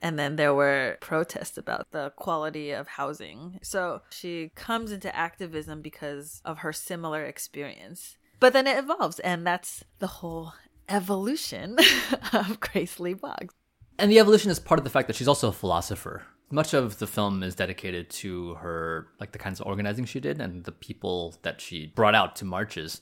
And 0.00 0.18
then 0.18 0.36
there 0.36 0.52
were 0.52 0.98
protests 1.00 1.56
about 1.56 1.90
the 1.90 2.10
quality 2.16 2.72
of 2.72 2.86
housing. 2.88 3.58
So 3.62 4.02
she 4.10 4.50
comes 4.54 4.92
into 4.92 5.14
activism 5.14 5.80
because 5.80 6.42
of 6.44 6.58
her 6.58 6.72
similar 6.72 7.24
experience. 7.24 8.18
But 8.40 8.52
then 8.52 8.66
it 8.66 8.76
evolves, 8.76 9.18
and 9.20 9.46
that's 9.46 9.84
the 10.00 10.06
whole 10.06 10.52
evolution 10.88 11.78
of 12.34 12.60
Grace 12.60 13.00
Lee 13.00 13.14
Boggs. 13.14 13.54
And 13.98 14.10
the 14.10 14.18
evolution 14.18 14.50
is 14.50 14.58
part 14.58 14.78
of 14.78 14.84
the 14.84 14.90
fact 14.90 15.06
that 15.06 15.16
she's 15.16 15.28
also 15.28 15.48
a 15.48 15.52
philosopher, 15.52 16.24
Much 16.50 16.74
of 16.74 16.98
the 16.98 17.06
film 17.06 17.42
is 17.42 17.54
dedicated 17.54 18.10
to 18.10 18.54
her, 18.54 19.08
like 19.18 19.32
the 19.32 19.38
kinds 19.38 19.60
of 19.60 19.66
organizing 19.66 20.04
she 20.04 20.20
did 20.20 20.40
and 20.40 20.64
the 20.64 20.72
people 20.72 21.34
that 21.42 21.60
she 21.60 21.86
brought 21.86 22.14
out 22.14 22.36
to 22.36 22.44
marches. 22.44 23.00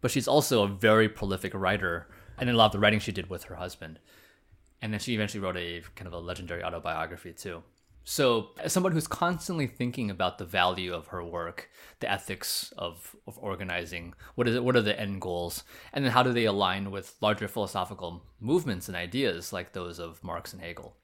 But 0.00 0.10
she's 0.10 0.28
also 0.28 0.62
a 0.62 0.68
very 0.68 1.08
prolific 1.08 1.54
writer, 1.54 2.08
and 2.38 2.50
a 2.50 2.52
lot 2.52 2.66
of 2.66 2.72
the 2.72 2.78
writing 2.78 3.00
she 3.00 3.12
did 3.12 3.30
with 3.30 3.44
her 3.44 3.56
husband. 3.56 3.98
And 4.80 4.92
then 4.92 5.00
she 5.00 5.14
eventually 5.14 5.42
wrote 5.42 5.56
a 5.56 5.82
kind 5.94 6.06
of 6.06 6.12
a 6.12 6.18
legendary 6.18 6.62
autobiography 6.62 7.32
too. 7.32 7.62
So, 8.04 8.48
as 8.58 8.72
someone 8.72 8.92
who's 8.92 9.06
constantly 9.06 9.68
thinking 9.68 10.10
about 10.10 10.38
the 10.38 10.44
value 10.44 10.92
of 10.92 11.08
her 11.08 11.22
work, 11.22 11.70
the 12.00 12.10
ethics 12.10 12.72
of, 12.76 13.14
of 13.28 13.38
organizing, 13.38 14.14
what 14.34 14.48
is 14.48 14.56
it, 14.56 14.64
what 14.64 14.74
are 14.74 14.82
the 14.82 14.98
end 14.98 15.20
goals, 15.20 15.62
and 15.92 16.04
then 16.04 16.10
how 16.10 16.24
do 16.24 16.32
they 16.32 16.44
align 16.44 16.90
with 16.90 17.14
larger 17.20 17.46
philosophical 17.46 18.24
movements 18.40 18.88
and 18.88 18.96
ideas 18.96 19.52
like 19.52 19.72
those 19.72 20.00
of 20.00 20.22
Marx 20.24 20.52
and 20.52 20.60
Hegel? 20.60 20.96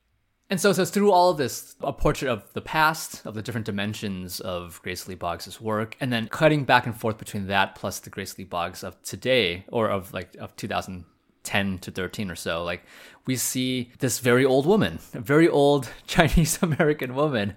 And 0.50 0.58
so, 0.58 0.72
so 0.72 0.84
through 0.86 1.12
all 1.12 1.30
of 1.30 1.36
this, 1.36 1.76
a 1.82 1.92
portrait 1.92 2.30
of 2.30 2.50
the 2.54 2.62
past, 2.62 3.26
of 3.26 3.34
the 3.34 3.42
different 3.42 3.66
dimensions 3.66 4.40
of 4.40 4.80
Grace 4.82 5.06
Lee 5.06 5.14
Boggs' 5.14 5.60
work, 5.60 5.94
and 6.00 6.10
then 6.10 6.28
cutting 6.28 6.64
back 6.64 6.86
and 6.86 6.98
forth 6.98 7.18
between 7.18 7.48
that 7.48 7.74
plus 7.74 7.98
the 7.98 8.08
Grace 8.08 8.38
Lee 8.38 8.44
Boggs 8.44 8.82
of 8.82 9.00
today, 9.02 9.64
or 9.68 9.90
of 9.90 10.14
like 10.14 10.34
of 10.36 10.56
2010 10.56 11.78
to 11.80 11.90
13 11.90 12.30
or 12.30 12.34
so, 12.34 12.64
like 12.64 12.82
we 13.26 13.36
see 13.36 13.92
this 13.98 14.20
very 14.20 14.44
old 14.44 14.64
woman, 14.64 15.00
a 15.12 15.20
very 15.20 15.48
old 15.48 15.90
Chinese 16.06 16.58
American 16.62 17.14
woman, 17.14 17.54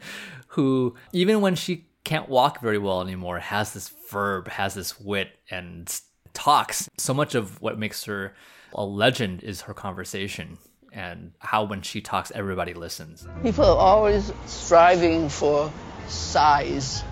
who 0.48 0.96
even 1.14 1.40
when 1.40 1.56
she 1.56 1.86
can't 2.04 2.28
walk 2.28 2.60
very 2.60 2.78
well 2.78 3.02
anymore, 3.02 3.40
has 3.40 3.74
this 3.74 3.88
verb, 4.10 4.50
has 4.50 4.74
this 4.74 5.00
wit, 5.00 5.30
and 5.50 6.02
talks. 6.34 6.90
So 6.98 7.14
much 7.14 7.36
of 7.36 7.62
what 7.62 7.80
makes 7.80 8.04
her 8.04 8.34
a 8.74 8.84
legend 8.84 9.44
is 9.44 9.62
her 9.62 9.74
conversation 9.74 10.58
and 10.92 11.32
how 11.40 11.64
when 11.64 11.82
she 11.82 12.02
talks, 12.02 12.32
everybody 12.36 12.74
listens. 12.74 13.28
People 13.44 13.66
are 13.66 13.78
always 13.78 14.32
striving 14.46 15.30
for 15.30 15.72
size, 16.08 17.04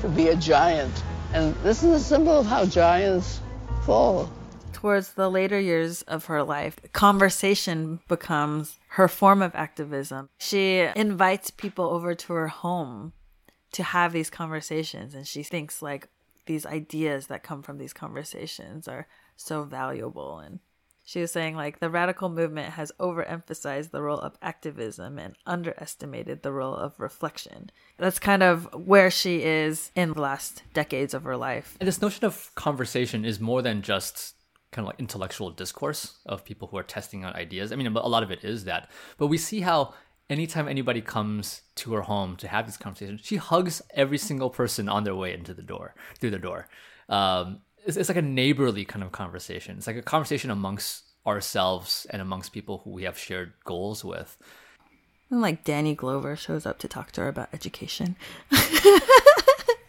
to 0.00 0.08
be 0.08 0.28
a 0.28 0.36
giant. 0.36 1.02
And 1.32 1.54
this 1.56 1.82
is 1.82 1.92
a 1.92 2.00
symbol 2.00 2.38
of 2.38 2.46
how 2.46 2.64
giants 2.64 3.40
fall. 3.84 4.30
Towards 4.72 5.14
the 5.14 5.28
later 5.28 5.58
years 5.58 6.02
of 6.02 6.26
her 6.26 6.42
life, 6.42 6.76
conversation 6.92 8.00
becomes 8.08 8.76
her 8.90 9.08
form 9.08 9.42
of 9.42 9.54
activism. 9.54 10.28
She 10.38 10.86
invites 10.94 11.50
people 11.50 11.86
over 11.86 12.14
to 12.14 12.32
her 12.32 12.48
home 12.48 13.12
to 13.72 13.82
have 13.82 14.12
these 14.12 14.30
conversations, 14.30 15.14
and 15.14 15.26
she 15.26 15.42
thinks 15.42 15.82
like 15.82 16.08
these 16.46 16.64
ideas 16.64 17.26
that 17.26 17.42
come 17.42 17.62
from 17.62 17.78
these 17.78 17.92
conversations 17.92 18.88
are 18.88 19.06
so 19.36 19.64
valuable 19.64 20.38
and 20.38 20.60
she 21.08 21.22
was 21.22 21.30
saying 21.30 21.56
like 21.56 21.80
the 21.80 21.88
radical 21.88 22.28
movement 22.28 22.74
has 22.74 22.92
overemphasized 23.00 23.92
the 23.92 24.02
role 24.02 24.18
of 24.18 24.36
activism 24.42 25.18
and 25.18 25.36
underestimated 25.46 26.42
the 26.42 26.52
role 26.52 26.74
of 26.74 27.00
reflection. 27.00 27.70
That's 27.96 28.18
kind 28.18 28.42
of 28.42 28.68
where 28.74 29.10
she 29.10 29.42
is 29.42 29.90
in 29.94 30.12
the 30.12 30.20
last 30.20 30.64
decades 30.74 31.14
of 31.14 31.22
her 31.22 31.34
life. 31.34 31.78
And 31.80 31.88
this 31.88 32.02
notion 32.02 32.26
of 32.26 32.54
conversation 32.56 33.24
is 33.24 33.40
more 33.40 33.62
than 33.62 33.80
just 33.80 34.34
kind 34.70 34.84
of 34.84 34.90
like 34.90 35.00
intellectual 35.00 35.48
discourse 35.50 36.18
of 36.26 36.44
people 36.44 36.68
who 36.68 36.76
are 36.76 36.82
testing 36.82 37.24
out 37.24 37.36
ideas. 37.36 37.72
I 37.72 37.76
mean, 37.76 37.86
a 37.86 38.06
lot 38.06 38.22
of 38.22 38.30
it 38.30 38.44
is 38.44 38.64
that, 38.64 38.90
but 39.16 39.28
we 39.28 39.38
see 39.38 39.62
how 39.62 39.94
anytime 40.28 40.68
anybody 40.68 41.00
comes 41.00 41.62
to 41.76 41.94
her 41.94 42.02
home 42.02 42.36
to 42.36 42.48
have 42.48 42.66
this 42.66 42.76
conversation, 42.76 43.18
she 43.22 43.36
hugs 43.36 43.80
every 43.94 44.18
single 44.18 44.50
person 44.50 44.90
on 44.90 45.04
their 45.04 45.16
way 45.16 45.32
into 45.32 45.54
the 45.54 45.62
door, 45.62 45.94
through 46.20 46.32
the 46.32 46.38
door. 46.38 46.68
Um, 47.08 47.62
it's, 47.88 47.96
it's 47.96 48.10
like 48.10 48.18
a 48.18 48.22
neighborly 48.22 48.84
kind 48.84 49.02
of 49.02 49.12
conversation. 49.12 49.78
It's 49.78 49.86
like 49.86 49.96
a 49.96 50.02
conversation 50.02 50.50
amongst 50.50 51.04
ourselves 51.26 52.06
and 52.10 52.20
amongst 52.20 52.52
people 52.52 52.82
who 52.84 52.90
we 52.90 53.04
have 53.04 53.18
shared 53.18 53.54
goals 53.64 54.04
with. 54.04 54.36
And 55.30 55.40
like 55.40 55.64
Danny 55.64 55.94
Glover 55.94 56.36
shows 56.36 56.66
up 56.66 56.78
to 56.80 56.88
talk 56.88 57.12
to 57.12 57.22
her 57.22 57.28
about 57.28 57.48
education. 57.52 58.16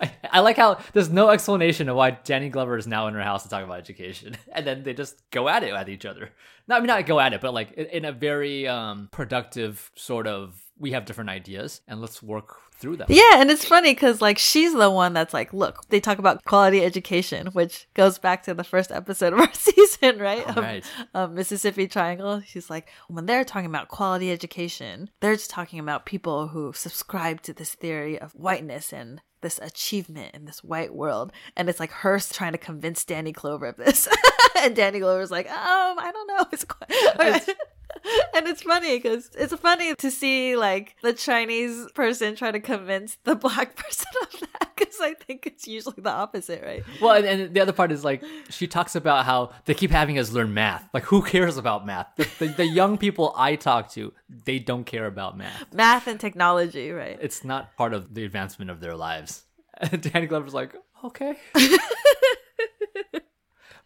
I, 0.02 0.12
I, 0.32 0.40
like 0.40 0.56
how 0.56 0.80
there's 0.94 1.10
no 1.10 1.30
explanation 1.30 1.90
of 1.90 1.98
why 1.98 2.12
Danny 2.12 2.48
Glover 2.50 2.78
is 2.78 2.88
now 2.88 3.08
in 3.08 3.14
her 3.14 3.22
house 3.22 3.44
to 3.44 3.50
talk 3.50 3.66
about 3.66 3.80
education, 3.80 4.38
and 4.54 4.66
then 4.66 4.84
they 4.84 4.94
just 4.94 5.30
go 5.30 5.50
at 5.50 5.64
it 5.64 5.74
at 5.74 5.90
each 5.90 6.06
other. 6.06 6.30
Not, 6.68 6.78
I 6.78 6.80
mean, 6.80 6.88
not 6.88 7.06
go 7.06 7.20
at 7.20 7.34
it, 7.34 7.42
but 7.42 7.54
like 7.54 7.74
in, 7.74 7.86
in 7.88 8.06
a 8.06 8.14
very 8.14 8.66
um, 8.68 9.10
productive 9.12 9.92
sort 9.96 10.26
of. 10.28 10.62
We 10.78 10.92
have 10.92 11.04
different 11.04 11.30
ideas, 11.30 11.82
and 11.90 12.00
let's 12.00 12.24
work 12.24 12.56
through 12.80 12.98
them. 12.98 13.08
Yeah, 13.10 13.36
and 13.36 13.52
it's 13.52 13.66
funny 13.66 13.94
because 13.94 14.22
like 14.22 14.38
she's 14.38 14.74
the 14.74 14.90
one 14.90 15.14
that's 15.14 15.34
like, 15.34 15.54
look, 15.54 15.88
they 15.90 16.00
talk 16.00 16.18
about 16.18 16.44
quality 16.46 16.84
education, 16.84 17.48
which 17.48 17.88
goes 17.94 18.18
back 18.18 18.44
to 18.44 18.54
the 18.54 18.64
first 18.64 18.92
episode 18.92 19.34
of 19.34 19.40
our 19.40 19.54
season, 19.54 20.20
right? 20.20 20.48
All 20.48 20.64
right. 20.64 20.84
Um, 21.14 21.36
Mississippi 21.36 21.88
Triangle. 21.88 22.42
She's 22.46 22.70
like, 22.70 22.90
when 23.08 23.26
they're 23.26 23.44
talking 23.44 23.70
about 23.70 23.90
quality 23.90 24.32
education, 24.32 25.10
they're 25.20 25.36
just 25.36 25.50
talking 25.50 25.80
about 25.80 26.06
people 26.06 26.48
who 26.48 26.74
subscribe 26.74 27.42
to 27.44 27.54
this 27.54 27.76
theory 27.76 28.20
of 28.20 28.32
whiteness 28.34 28.94
and 28.94 29.22
this 29.42 29.60
achievement 29.60 30.36
in 30.36 30.46
this 30.46 30.64
white 30.64 30.94
world. 30.94 31.32
And 31.56 31.70
it's 31.70 31.80
like 31.80 31.92
her 31.92 32.20
trying 32.20 32.52
to 32.54 32.58
convince 32.58 33.06
Danny 33.06 33.32
Glover 33.32 33.68
of 33.68 33.78
this. 33.78 34.08
and 34.60 34.76
Danny 34.76 35.00
Glover's 35.00 35.32
like, 35.32 35.48
um, 35.50 36.00
I 36.00 36.12
don't 36.12 36.28
know. 36.28 36.46
It's 36.52 36.66
quite. 36.66 37.50
And 38.36 38.48
it's 38.48 38.62
funny 38.62 38.98
because 38.98 39.30
it's 39.38 39.54
funny 39.56 39.96
to 39.96 40.12
see 40.12 40.56
like 40.56 40.96
the 41.02 41.14
Chinese 41.14 41.92
person 41.94 42.36
try 42.36 42.52
to 42.52 42.60
convince 42.60 43.18
the 43.24 43.36
black 43.48 43.76
person 43.76 44.08
of 44.22 44.40
that 44.40 44.72
because 44.76 45.00
I 45.02 45.14
think 45.14 45.46
it's 45.46 45.68
usually 45.68 45.96
the 45.98 46.12
opposite, 46.12 46.64
right? 46.64 46.84
Well, 47.02 47.16
and, 47.16 47.26
and, 47.26 47.54
the 47.54 47.60
other 47.60 47.74
part 47.74 47.92
is 47.92 48.06
like 48.06 48.24
she 48.50 48.68
talks 48.68 48.96
about 48.96 49.26
how 49.26 49.52
they 49.66 49.74
keep 49.74 49.92
having 49.92 50.18
us 50.18 50.32
learn 50.32 50.54
math. 50.54 50.88
Like, 50.94 51.04
who 51.04 51.22
cares 51.22 51.58
about 51.58 51.86
math? 51.86 52.08
The, 52.16 52.28
the, 52.40 52.48
the 52.48 52.66
young 52.66 52.98
people 52.98 53.34
I 53.36 53.56
talk 53.56 53.92
to, 53.92 54.14
they 54.46 54.60
don't 54.60 54.86
care 54.86 55.06
about 55.06 55.38
math. 55.38 55.74
Math 55.74 56.08
and 56.08 56.20
technology, 56.20 56.92
right? 56.92 57.18
It's 57.22 57.44
not 57.44 57.76
part 57.76 57.94
of 57.94 58.14
the 58.14 58.24
advancement 58.24 58.72
of 58.72 58.80
their 58.80 58.96
lives. 58.96 59.44
And 59.82 60.02
Danny 60.02 60.28
Glover's 60.28 60.54
like, 60.54 60.76
okay. 61.06 61.38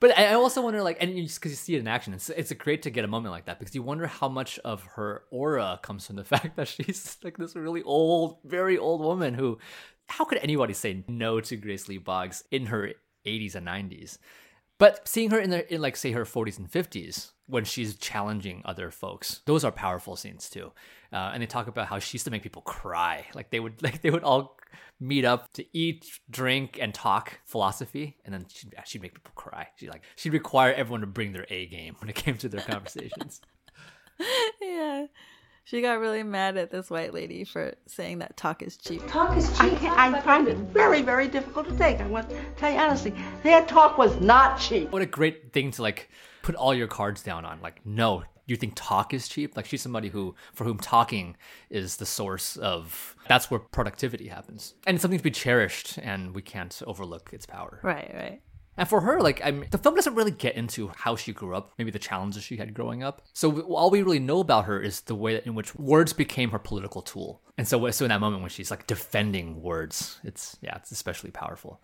But 0.03 0.17
I 0.19 0.33
also 0.33 0.61
wonder, 0.61 0.83
like, 0.83 0.97
and 0.99 1.15
because 1.15 1.51
you 1.51 1.55
see 1.55 1.75
it 1.75 1.79
in 1.79 1.87
action, 1.87 2.13
it's 2.13 2.29
it's 2.29 2.51
great 2.51 2.81
to 2.81 2.89
get 2.89 3.05
a 3.05 3.07
moment 3.07 3.31
like 3.31 3.45
that 3.45 3.57
because 3.57 3.73
you 3.73 3.81
wonder 3.81 4.05
how 4.05 4.27
much 4.27 4.59
of 4.59 4.83
her 4.97 5.23
aura 5.31 5.79
comes 5.81 6.05
from 6.05 6.17
the 6.17 6.23
fact 6.33 6.57
that 6.57 6.67
she's 6.67 7.17
like 7.23 7.37
this 7.37 7.55
really 7.55 7.81
old, 7.83 8.39
very 8.43 8.77
old 8.77 8.99
woman 8.99 9.33
who, 9.33 9.59
how 10.09 10.25
could 10.25 10.39
anybody 10.39 10.73
say 10.73 11.05
no 11.07 11.39
to 11.39 11.55
Grace 11.55 11.87
Lee 11.87 11.99
Boggs 11.99 12.43
in 12.51 12.65
her 12.65 12.91
80s 13.25 13.55
and 13.55 13.65
90s? 13.65 14.17
But 14.77 15.07
seeing 15.07 15.31
her 15.31 15.39
in 15.39 15.51
the 15.51 15.73
in 15.73 15.79
like 15.81 15.95
say 15.95 16.11
her 16.11 16.25
40s 16.25 16.57
and 16.57 16.69
50s 16.69 17.31
when 17.47 17.63
she's 17.63 17.95
challenging 17.95 18.61
other 18.65 18.91
folks, 18.91 19.39
those 19.45 19.63
are 19.63 19.71
powerful 19.71 20.17
scenes 20.17 20.49
too. 20.49 20.73
Uh, 21.13 21.31
and 21.33 21.41
they 21.41 21.47
talk 21.47 21.67
about 21.67 21.87
how 21.87 21.99
she 21.99 22.15
used 22.15 22.25
to 22.25 22.31
make 22.31 22.43
people 22.43 22.63
cry. 22.63 23.25
Like 23.33 23.51
they 23.51 23.61
would 23.61 23.81
like 23.81 24.01
they 24.01 24.09
would 24.09 24.23
all 24.23 24.57
meet 24.99 25.25
up 25.25 25.51
to 25.53 25.65
eat, 25.77 26.05
drink, 26.29 26.77
and 26.81 26.93
talk 26.93 27.39
philosophy, 27.45 28.17
and 28.25 28.33
then 28.33 28.45
she'd, 28.49 28.73
she'd 28.85 29.01
make 29.01 29.13
people 29.13 29.33
cry. 29.35 29.67
She 29.75 29.89
like 29.89 30.03
she'd 30.15 30.33
require 30.33 30.73
everyone 30.73 31.01
to 31.01 31.07
bring 31.07 31.33
their 31.33 31.45
A 31.49 31.65
game 31.67 31.95
when 31.99 32.09
it 32.09 32.15
came 32.15 32.37
to 32.37 32.49
their 32.49 32.61
conversations. 32.61 33.41
yeah. 34.61 35.07
She 35.65 35.81
got 35.81 35.99
really 35.99 36.23
mad 36.23 36.57
at 36.57 36.71
this 36.71 36.89
white 36.89 37.13
lady 37.13 37.45
for 37.45 37.73
saying 37.87 38.19
that 38.19 38.35
talk 38.35 38.61
is 38.61 38.75
cheap. 38.75 39.01
Talk 39.07 39.37
is 39.37 39.47
cheap. 39.57 39.81
I, 39.83 40.13
I 40.13 40.19
find 40.19 40.49
it 40.49 40.57
very, 40.57 41.01
very 41.01 41.29
difficult 41.29 41.69
to 41.69 41.77
take. 41.77 42.01
I 42.01 42.07
want 42.07 42.29
to 42.29 42.37
tell 42.57 42.69
you 42.69 42.77
honestly, 42.77 43.13
their 43.43 43.65
talk 43.65 43.97
was 43.97 44.19
not 44.19 44.59
cheap. 44.59 44.91
What 44.91 45.01
a 45.01 45.05
great 45.05 45.53
thing 45.53 45.71
to 45.71 45.81
like 45.81 46.09
put 46.41 46.55
all 46.55 46.73
your 46.73 46.87
cards 46.87 47.23
down 47.23 47.45
on. 47.45 47.61
Like, 47.61 47.85
no, 47.85 48.23
you 48.45 48.55
think 48.55 48.73
talk 48.75 49.13
is 49.13 49.27
cheap? 49.27 49.55
Like 49.55 49.65
she's 49.65 49.81
somebody 49.81 50.09
who 50.09 50.35
for 50.53 50.63
whom 50.63 50.77
talking 50.77 51.35
is 51.69 51.97
the 51.97 52.05
source 52.05 52.57
of 52.57 53.15
that's 53.27 53.49
where 53.49 53.59
productivity 53.59 54.27
happens. 54.27 54.75
And 54.85 54.95
it's 54.95 55.01
something 55.01 55.19
to 55.19 55.23
be 55.23 55.31
cherished 55.31 55.97
and 55.99 56.35
we 56.35 56.41
can't 56.41 56.81
overlook 56.85 57.29
its 57.31 57.45
power. 57.45 57.79
Right, 57.83 58.11
right. 58.13 58.41
And 58.75 58.89
for 58.89 59.01
her, 59.01 59.21
like, 59.21 59.39
I 59.45 59.51
mean, 59.51 59.67
the 59.69 59.77
film 59.77 59.93
doesn't 59.93 60.15
really 60.15 60.31
get 60.31 60.55
into 60.55 60.91
how 60.95 61.15
she 61.15 61.31
grew 61.31 61.55
up, 61.55 61.73
maybe 61.77 61.91
the 61.91 61.99
challenges 61.99 62.43
she 62.43 62.57
had 62.57 62.73
growing 62.73 63.03
up. 63.03 63.21
So 63.33 63.61
all 63.61 63.91
we 63.91 64.01
really 64.01 64.19
know 64.19 64.39
about 64.39 64.65
her 64.65 64.81
is 64.81 65.01
the 65.01 65.13
way 65.13 65.39
in 65.45 65.53
which 65.53 65.75
words 65.75 66.11
became 66.11 66.49
her 66.49 66.59
political 66.59 67.03
tool. 67.03 67.43
And 67.57 67.67
so, 67.67 67.89
so 67.91 68.05
in 68.05 68.09
that 68.09 68.19
moment 68.19 68.41
when 68.41 68.49
she's 68.49 68.71
like 68.71 68.87
defending 68.87 69.61
words, 69.61 70.19
it's 70.23 70.57
yeah, 70.61 70.75
it's 70.77 70.91
especially 70.91 71.29
powerful. 71.29 71.81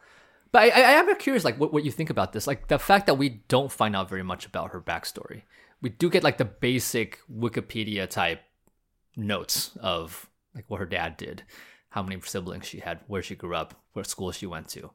But 0.52 0.64
I, 0.64 0.82
I 0.82 0.92
am 0.94 1.16
curious, 1.18 1.46
like, 1.46 1.60
what, 1.60 1.72
what 1.72 1.86
you 1.86 1.92
think 1.92 2.10
about 2.10 2.34
this, 2.34 2.48
like 2.48 2.70
the 2.70 2.80
fact 2.80 3.06
that 3.06 3.20
we 3.20 3.44
don't 3.48 3.72
find 3.72 3.96
out 3.96 4.10
very 4.10 4.24
much 4.24 4.48
about 4.48 4.72
her 4.72 4.82
backstory. 4.82 5.44
We 5.82 5.90
do 5.90 6.10
get 6.10 6.24
like 6.24 6.38
the 6.38 6.46
basic 6.46 7.20
Wikipedia 7.32 8.10
type 8.10 8.42
notes 9.16 9.78
of 9.82 10.30
like 10.56 10.66
what 10.68 10.80
her 10.80 10.86
dad 10.86 11.18
did, 11.18 11.44
how 11.90 12.04
many 12.04 12.20
siblings 12.22 12.68
she 12.68 12.80
had, 12.80 13.00
where 13.08 13.22
she 13.22 13.36
grew 13.36 13.56
up, 13.56 13.82
what 13.94 14.08
school 14.08 14.32
she 14.32 14.46
went 14.46 14.68
to 14.70 14.92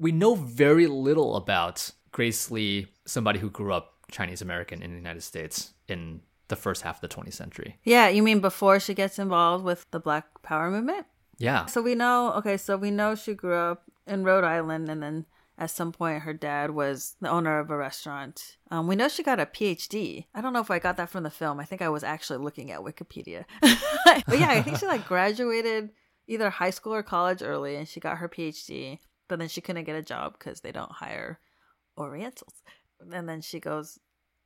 we 0.00 0.10
know 0.10 0.34
very 0.34 0.88
little 0.88 1.36
about 1.36 1.90
Grace 2.10 2.50
Lee, 2.50 2.88
somebody 3.06 3.38
who 3.38 3.50
grew 3.50 3.72
up 3.72 3.98
Chinese 4.10 4.42
American 4.42 4.82
in 4.82 4.90
the 4.90 4.96
United 4.96 5.22
States 5.22 5.74
in 5.86 6.22
the 6.48 6.56
first 6.56 6.82
half 6.82 7.00
of 7.00 7.08
the 7.08 7.14
20th 7.14 7.34
century. 7.34 7.78
Yeah, 7.84 8.08
you 8.08 8.24
mean 8.24 8.40
before 8.40 8.80
she 8.80 8.94
gets 8.94 9.18
involved 9.20 9.62
with 9.62 9.88
the 9.92 10.00
Black 10.00 10.42
Power 10.42 10.70
movement? 10.70 11.06
Yeah. 11.38 11.66
So 11.66 11.80
we 11.80 11.94
know, 11.94 12.32
okay, 12.32 12.56
so 12.56 12.76
we 12.76 12.90
know 12.90 13.14
she 13.14 13.34
grew 13.34 13.54
up 13.54 13.84
in 14.06 14.24
Rhode 14.24 14.42
Island 14.42 14.88
and 14.88 15.02
then 15.02 15.26
At 15.60 15.70
some 15.70 15.92
point, 15.92 16.22
her 16.22 16.32
dad 16.32 16.70
was 16.70 17.16
the 17.20 17.28
owner 17.28 17.58
of 17.58 17.70
a 17.70 17.76
restaurant. 17.76 18.56
Um, 18.70 18.86
we 18.86 18.96
know 18.96 19.08
she 19.08 19.22
got 19.22 19.38
a 19.38 19.44
PhD. 19.44 20.24
I 20.34 20.40
don't 20.40 20.54
know 20.54 20.60
if 20.60 20.70
I 20.70 20.78
got 20.78 20.96
that 20.96 21.10
from 21.10 21.22
the 21.22 21.30
film. 21.30 21.60
I 21.60 21.66
think 21.66 21.82
I 21.82 21.90
was 21.90 22.02
actually 22.02 22.38
looking 22.38 22.70
at 22.70 22.80
Wikipedia. 22.80 23.44
but 23.60 24.38
yeah, 24.38 24.48
I 24.48 24.62
think 24.62 24.78
she 24.78 24.86
like 24.86 25.06
graduated 25.06 25.90
either 26.26 26.48
high 26.48 26.70
school 26.70 26.94
or 26.94 27.02
college 27.02 27.42
early, 27.42 27.76
and 27.76 27.86
she 27.86 28.00
got 28.00 28.16
her 28.16 28.28
PhD. 28.28 29.00
But 29.28 29.38
then 29.38 29.48
she 29.48 29.60
couldn't 29.60 29.84
get 29.84 29.96
a 29.96 30.02
job 30.02 30.38
because 30.38 30.62
they 30.62 30.72
don't 30.72 30.90
hire 30.90 31.38
Orientals. 31.98 32.62
And 33.12 33.28
then 33.28 33.42
she 33.42 33.60
goes 33.60 33.98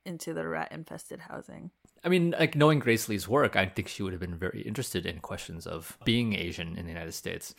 into 0.05 0.33
the 0.33 0.45
rat 0.45 0.73
infested 0.73 1.21
housing. 1.21 1.71
I 2.03 2.09
mean, 2.09 2.35
like 2.37 2.55
knowing 2.55 2.79
Grace 2.79 3.07
Lee's 3.07 3.27
work, 3.27 3.55
I 3.55 3.67
think 3.67 3.87
she 3.87 4.03
would 4.03 4.11
have 4.11 4.19
been 4.19 4.37
very 4.37 4.63
interested 4.63 5.05
in 5.05 5.19
questions 5.19 5.65
of 5.65 5.97
being 6.03 6.35
Asian 6.35 6.75
in 6.75 6.85
the 6.85 6.91
United 6.91 7.13
States. 7.13 7.55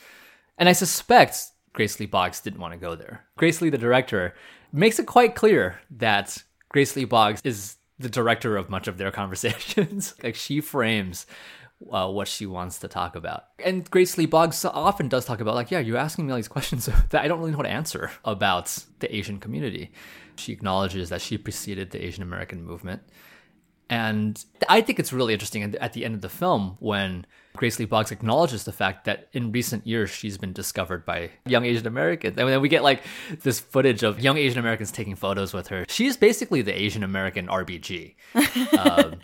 And 0.59 0.69
I 0.69 0.73
suspect 0.73 1.53
Grace 1.77 2.01
Lee 2.01 2.07
Boggs 2.07 2.41
didn't 2.41 2.59
want 2.59 2.73
to 2.73 2.79
go 2.79 2.97
there. 2.97 3.27
Grace 3.37 3.61
Lee, 3.61 3.69
the 3.69 3.77
director, 3.79 4.35
makes 4.73 4.99
it 4.99 5.07
quite 5.07 5.35
clear 5.35 5.79
that 5.91 6.43
Grace 6.71 6.97
Lee 6.97 7.05
Boggs 7.05 7.43
is 7.45 7.77
the 7.99 8.09
director 8.09 8.57
of 8.57 8.71
much 8.71 8.89
of 8.89 8.97
their 8.97 9.11
conversations. 9.23 10.15
like 10.23 10.35
she 10.35 10.63
frames 10.63 11.27
uh, 11.93 12.11
what 12.11 12.29
she 12.29 12.47
wants 12.47 12.79
to 12.79 12.89
talk 12.89 13.15
about. 13.15 13.45
And 13.63 13.89
Grace 13.91 14.17
Lee 14.17 14.25
Boggs 14.25 14.65
often 14.65 15.09
does 15.09 15.27
talk 15.27 15.41
about, 15.41 15.55
like, 15.55 15.71
yeah, 15.71 15.79
you're 15.79 15.99
asking 15.99 16.27
me 16.27 16.33
all 16.33 16.37
these 16.37 16.49
questions 16.49 16.87
that 17.11 17.23
I 17.23 17.29
don't 17.29 17.39
really 17.39 17.51
know 17.51 17.59
how 17.59 17.65
to 17.65 17.69
answer 17.69 18.11
about 18.25 18.85
the 19.01 19.15
Asian 19.15 19.39
community. 19.39 19.93
She 20.37 20.53
acknowledges 20.53 21.11
that 21.11 21.21
she 21.21 21.37
preceded 21.37 21.91
the 21.91 22.03
Asian 22.03 22.23
American 22.23 22.65
movement. 22.65 23.03
And 23.89 24.45
I 24.69 24.81
think 24.81 24.99
it's 24.99 25.13
really 25.13 25.33
interesting 25.33 25.77
at 25.77 25.93
the 25.93 26.05
end 26.05 26.15
of 26.15 26.21
the 26.21 26.29
film 26.29 26.77
when 26.81 27.25
Grace 27.57 27.79
Lee 27.79 27.85
Boggs 27.85 28.11
acknowledges 28.11 28.65
the 28.65 28.73
fact 28.73 29.05
that 29.05 29.29
in 29.33 29.53
recent 29.53 29.87
years 29.87 30.11
she's 30.11 30.39
been 30.39 30.53
discovered 30.53 31.05
by 31.07 31.31
young 31.47 31.65
Asian 31.65 31.87
Americans. 31.87 32.37
And 32.37 32.49
then 32.49 32.61
we 32.61 32.69
get 32.69 32.83
like 32.83 33.03
this 33.43 33.61
footage 33.61 34.03
of 34.03 34.21
young 34.21 34.37
Asian 34.37 34.59
Americans 34.59 34.91
taking 34.91 35.15
photos 35.15 35.53
with 35.53 35.69
her. 35.69 35.85
She's 35.89 36.17
basically 36.17 36.63
the 36.63 36.79
Asian 36.79 37.03
American 37.03 37.47
RBG. 37.47 38.15
um, 38.35 39.17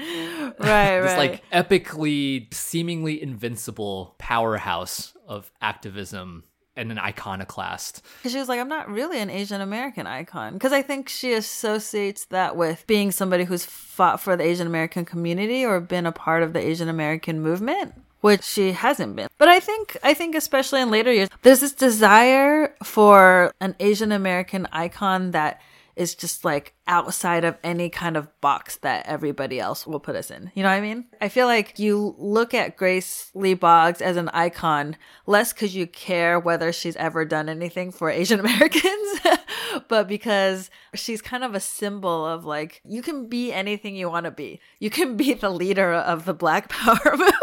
right, 0.58 1.00
this 1.00 1.16
right. 1.16 1.16
like 1.16 1.50
epically, 1.50 2.52
seemingly 2.54 3.22
invincible 3.22 4.14
powerhouse 4.18 5.14
of 5.26 5.50
activism 5.60 6.44
and 6.76 6.90
an 6.90 6.98
iconoclast. 6.98 8.02
Because 8.18 8.32
she 8.32 8.38
was 8.38 8.48
like, 8.48 8.60
I'm 8.60 8.68
not 8.68 8.88
really 8.88 9.18
an 9.18 9.30
Asian 9.30 9.60
American 9.60 10.06
icon. 10.06 10.54
Because 10.54 10.72
I 10.72 10.82
think 10.82 11.08
she 11.08 11.32
associates 11.32 12.24
that 12.26 12.56
with 12.56 12.86
being 12.86 13.10
somebody 13.10 13.44
who's 13.44 13.64
fought 13.64 14.20
for 14.20 14.36
the 14.36 14.44
Asian 14.44 14.66
American 14.66 15.04
community 15.04 15.64
or 15.64 15.80
been 15.80 16.06
a 16.06 16.12
part 16.12 16.42
of 16.42 16.52
the 16.52 16.60
Asian 16.60 16.88
American 16.88 17.40
movement. 17.40 17.94
Which 18.20 18.44
she 18.44 18.70
hasn't 18.72 19.16
been. 19.16 19.28
But 19.36 19.48
I 19.48 19.58
think 19.58 19.96
I 20.04 20.14
think 20.14 20.36
especially 20.36 20.80
in 20.80 20.92
later 20.92 21.12
years, 21.12 21.28
there's 21.42 21.58
this 21.58 21.72
desire 21.72 22.72
for 22.84 23.52
an 23.60 23.74
Asian 23.80 24.12
American 24.12 24.68
icon 24.72 25.32
that 25.32 25.60
is 25.96 26.14
just 26.14 26.44
like 26.44 26.74
outside 26.86 27.44
of 27.44 27.56
any 27.62 27.88
kind 27.90 28.16
of 28.16 28.28
box 28.40 28.76
that 28.76 29.06
everybody 29.06 29.60
else 29.60 29.86
will 29.86 30.00
put 30.00 30.16
us 30.16 30.30
in. 30.30 30.50
You 30.54 30.62
know 30.62 30.70
what 30.70 30.76
I 30.76 30.80
mean? 30.80 31.06
I 31.20 31.28
feel 31.28 31.46
like 31.46 31.78
you 31.78 32.14
look 32.18 32.54
at 32.54 32.76
Grace 32.76 33.30
Lee 33.34 33.54
Boggs 33.54 34.00
as 34.00 34.16
an 34.16 34.28
icon 34.30 34.96
less 35.26 35.52
because 35.52 35.76
you 35.76 35.86
care 35.86 36.40
whether 36.40 36.72
she's 36.72 36.96
ever 36.96 37.24
done 37.24 37.48
anything 37.48 37.92
for 37.92 38.10
Asian 38.10 38.40
Americans, 38.44 39.20
but 39.88 40.08
because 40.08 40.70
she's 40.94 41.22
kind 41.22 41.44
of 41.44 41.54
a 41.54 41.60
symbol 41.60 42.26
of 42.26 42.44
like, 42.44 42.80
you 42.84 43.02
can 43.02 43.28
be 43.28 43.52
anything 43.52 43.94
you 43.94 44.08
want 44.08 44.24
to 44.24 44.30
be. 44.30 44.60
You 44.78 44.90
can 44.90 45.16
be 45.16 45.34
the 45.34 45.50
leader 45.50 45.92
of 45.92 46.24
the 46.24 46.34
Black 46.34 46.68
Power 46.70 47.16
movement. 47.16 47.36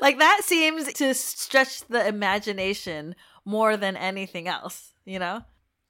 like 0.00 0.18
that 0.18 0.40
seems 0.42 0.92
to 0.94 1.14
stretch 1.14 1.86
the 1.86 2.06
imagination 2.06 3.14
more 3.44 3.76
than 3.76 3.96
anything 3.96 4.48
else, 4.48 4.92
you 5.04 5.18
know? 5.20 5.42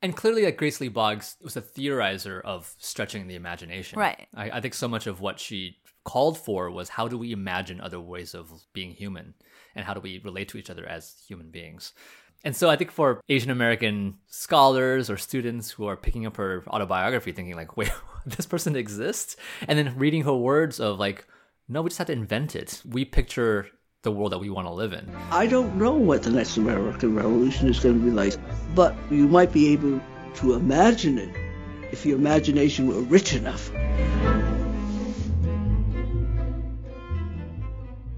And 0.02 0.14
clearly, 0.14 0.44
like 0.44 0.56
Grace 0.56 0.80
Lee 0.80 0.88
Boggs 0.88 1.36
was 1.42 1.56
a 1.56 1.62
theorizer 1.62 2.42
of 2.42 2.74
stretching 2.78 3.28
the 3.28 3.34
imagination. 3.34 3.98
Right. 3.98 4.28
I, 4.34 4.50
I 4.50 4.60
think 4.60 4.74
so 4.74 4.88
much 4.88 5.06
of 5.06 5.20
what 5.20 5.40
she 5.40 5.78
called 6.04 6.38
for 6.38 6.70
was 6.70 6.90
how 6.90 7.08
do 7.08 7.18
we 7.18 7.32
imagine 7.32 7.80
other 7.80 8.00
ways 8.00 8.34
of 8.34 8.50
being 8.72 8.92
human 8.92 9.34
and 9.74 9.84
how 9.84 9.94
do 9.94 10.00
we 10.00 10.20
relate 10.24 10.48
to 10.48 10.58
each 10.58 10.70
other 10.70 10.86
as 10.86 11.16
human 11.26 11.50
beings. 11.50 11.92
And 12.44 12.54
so 12.54 12.70
I 12.70 12.76
think 12.76 12.92
for 12.92 13.20
Asian 13.28 13.50
American 13.50 14.18
scholars 14.28 15.10
or 15.10 15.16
students 15.16 15.70
who 15.70 15.86
are 15.86 15.96
picking 15.96 16.26
up 16.26 16.36
her 16.36 16.64
autobiography, 16.68 17.32
thinking 17.32 17.56
like, 17.56 17.76
wait, 17.76 17.90
this 18.24 18.46
person 18.46 18.76
exists, 18.76 19.36
and 19.66 19.78
then 19.78 19.98
reading 19.98 20.22
her 20.22 20.34
words 20.34 20.78
of 20.78 20.98
like, 20.98 21.26
no, 21.68 21.82
we 21.82 21.90
just 21.90 21.98
have 21.98 22.06
to 22.06 22.12
invent 22.12 22.54
it. 22.54 22.82
We 22.84 23.04
picture 23.04 23.66
the 24.02 24.12
world 24.12 24.32
that 24.32 24.38
we 24.38 24.50
want 24.50 24.66
to 24.66 24.72
live 24.72 24.92
in. 24.92 25.10
I 25.30 25.46
don't 25.46 25.76
know 25.76 25.94
what 25.94 26.22
the 26.22 26.30
next 26.30 26.56
American 26.56 27.14
Revolution 27.14 27.68
is 27.68 27.80
going 27.80 27.98
to 27.98 28.04
be 28.04 28.10
like, 28.10 28.34
but 28.74 28.94
you 29.10 29.26
might 29.26 29.52
be 29.52 29.72
able 29.72 30.00
to 30.36 30.54
imagine 30.54 31.18
it 31.18 31.34
if 31.92 32.06
your 32.06 32.16
imagination 32.16 32.86
were 32.86 33.00
rich 33.00 33.34
enough. 33.34 33.70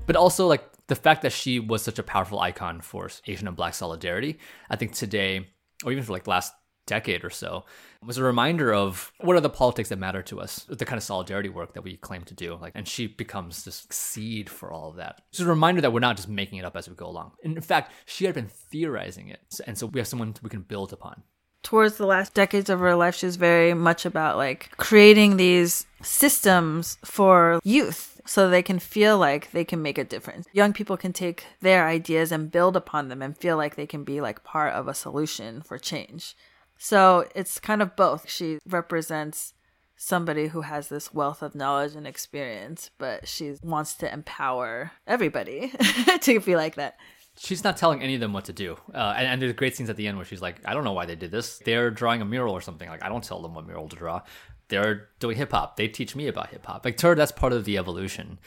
But 0.06 0.16
also, 0.16 0.46
like, 0.46 0.64
the 0.86 0.96
fact 0.96 1.22
that 1.22 1.32
she 1.32 1.60
was 1.60 1.82
such 1.82 1.98
a 1.98 2.02
powerful 2.02 2.40
icon 2.40 2.80
for 2.80 3.10
Asian 3.26 3.46
and 3.46 3.56
Black 3.56 3.74
solidarity, 3.74 4.38
I 4.70 4.76
think 4.76 4.94
today, 4.94 5.48
or 5.84 5.92
even 5.92 6.02
for 6.02 6.12
like 6.12 6.26
last 6.26 6.54
decade 6.88 7.24
or 7.24 7.30
so, 7.30 7.64
was 8.04 8.18
a 8.18 8.24
reminder 8.24 8.72
of 8.72 9.12
what 9.20 9.36
are 9.36 9.40
the 9.40 9.50
politics 9.50 9.90
that 9.90 9.98
matter 9.98 10.22
to 10.22 10.40
us, 10.40 10.66
the 10.68 10.84
kind 10.84 10.96
of 10.96 11.04
solidarity 11.04 11.48
work 11.48 11.74
that 11.74 11.82
we 11.82 11.96
claim 11.96 12.22
to 12.24 12.34
do. 12.34 12.56
Like, 12.60 12.72
and 12.74 12.88
she 12.88 13.06
becomes 13.06 13.64
this 13.64 13.86
seed 13.90 14.50
for 14.50 14.72
all 14.72 14.90
of 14.90 14.96
that. 14.96 15.20
It's 15.30 15.40
a 15.40 15.46
reminder 15.46 15.80
that 15.82 15.92
we're 15.92 16.00
not 16.00 16.16
just 16.16 16.28
making 16.28 16.58
it 16.58 16.64
up 16.64 16.76
as 16.76 16.88
we 16.88 16.96
go 16.96 17.06
along. 17.06 17.32
And 17.44 17.56
in 17.56 17.62
fact, 17.62 17.92
she 18.06 18.24
had 18.24 18.34
been 18.34 18.48
theorizing 18.48 19.28
it, 19.28 19.60
and 19.66 19.78
so 19.78 19.86
we 19.86 20.00
have 20.00 20.08
someone 20.08 20.34
we 20.42 20.50
can 20.50 20.62
build 20.62 20.92
upon. 20.92 21.22
Towards 21.62 21.96
the 21.96 22.06
last 22.06 22.34
decades 22.34 22.70
of 22.70 22.78
her 22.78 22.94
life, 22.94 23.16
she 23.16 23.26
was 23.26 23.36
very 23.36 23.74
much 23.74 24.06
about 24.06 24.36
like 24.36 24.70
creating 24.76 25.36
these 25.36 25.86
systems 26.02 26.98
for 27.04 27.60
youth 27.64 28.20
so 28.24 28.48
they 28.48 28.62
can 28.62 28.78
feel 28.78 29.18
like 29.18 29.50
they 29.50 29.64
can 29.64 29.82
make 29.82 29.98
a 29.98 30.04
difference. 30.04 30.46
Young 30.52 30.72
people 30.72 30.96
can 30.96 31.12
take 31.12 31.46
their 31.60 31.88
ideas 31.88 32.30
and 32.30 32.50
build 32.50 32.76
upon 32.76 33.08
them 33.08 33.22
and 33.22 33.36
feel 33.36 33.56
like 33.56 33.74
they 33.74 33.86
can 33.86 34.04
be 34.04 34.20
like 34.20 34.44
part 34.44 34.72
of 34.74 34.86
a 34.86 34.94
solution 34.94 35.62
for 35.62 35.78
change. 35.78 36.36
So 36.78 37.28
it's 37.34 37.58
kind 37.58 37.82
of 37.82 37.96
both. 37.96 38.30
She 38.30 38.58
represents 38.66 39.52
somebody 39.96 40.46
who 40.46 40.60
has 40.62 40.88
this 40.88 41.12
wealth 41.12 41.42
of 41.42 41.54
knowledge 41.54 41.96
and 41.96 42.06
experience, 42.06 42.90
but 42.98 43.26
she 43.26 43.56
wants 43.62 43.94
to 43.94 44.10
empower 44.10 44.92
everybody 45.06 45.72
to 46.20 46.40
be 46.40 46.54
like 46.54 46.76
that. 46.76 46.96
She's 47.36 47.62
not 47.62 47.76
telling 47.76 48.02
any 48.02 48.14
of 48.14 48.20
them 48.20 48.32
what 48.32 48.46
to 48.46 48.52
do. 48.52 48.76
Uh, 48.94 49.14
and, 49.16 49.26
and 49.26 49.42
there's 49.42 49.52
great 49.52 49.76
scenes 49.76 49.90
at 49.90 49.96
the 49.96 50.06
end 50.06 50.16
where 50.16 50.24
she's 50.24 50.40
like, 50.40 50.60
I 50.64 50.72
don't 50.72 50.84
know 50.84 50.92
why 50.92 51.06
they 51.06 51.16
did 51.16 51.30
this. 51.30 51.58
They're 51.58 51.90
drawing 51.90 52.22
a 52.22 52.24
mural 52.24 52.54
or 52.54 52.60
something. 52.60 52.88
Like, 52.88 53.04
I 53.04 53.08
don't 53.08 53.22
tell 53.22 53.42
them 53.42 53.54
what 53.54 53.66
mural 53.66 53.88
to 53.88 53.96
draw. 53.96 54.22
They're 54.68 55.08
doing 55.18 55.36
hip 55.36 55.52
hop. 55.52 55.76
They 55.76 55.88
teach 55.88 56.14
me 56.14 56.28
about 56.28 56.50
hip 56.50 56.66
hop. 56.66 56.84
Like, 56.84 56.96
to 56.98 57.08
her, 57.08 57.14
that's 57.14 57.32
part 57.32 57.52
of 57.52 57.64
the 57.64 57.78
evolution. 57.78 58.38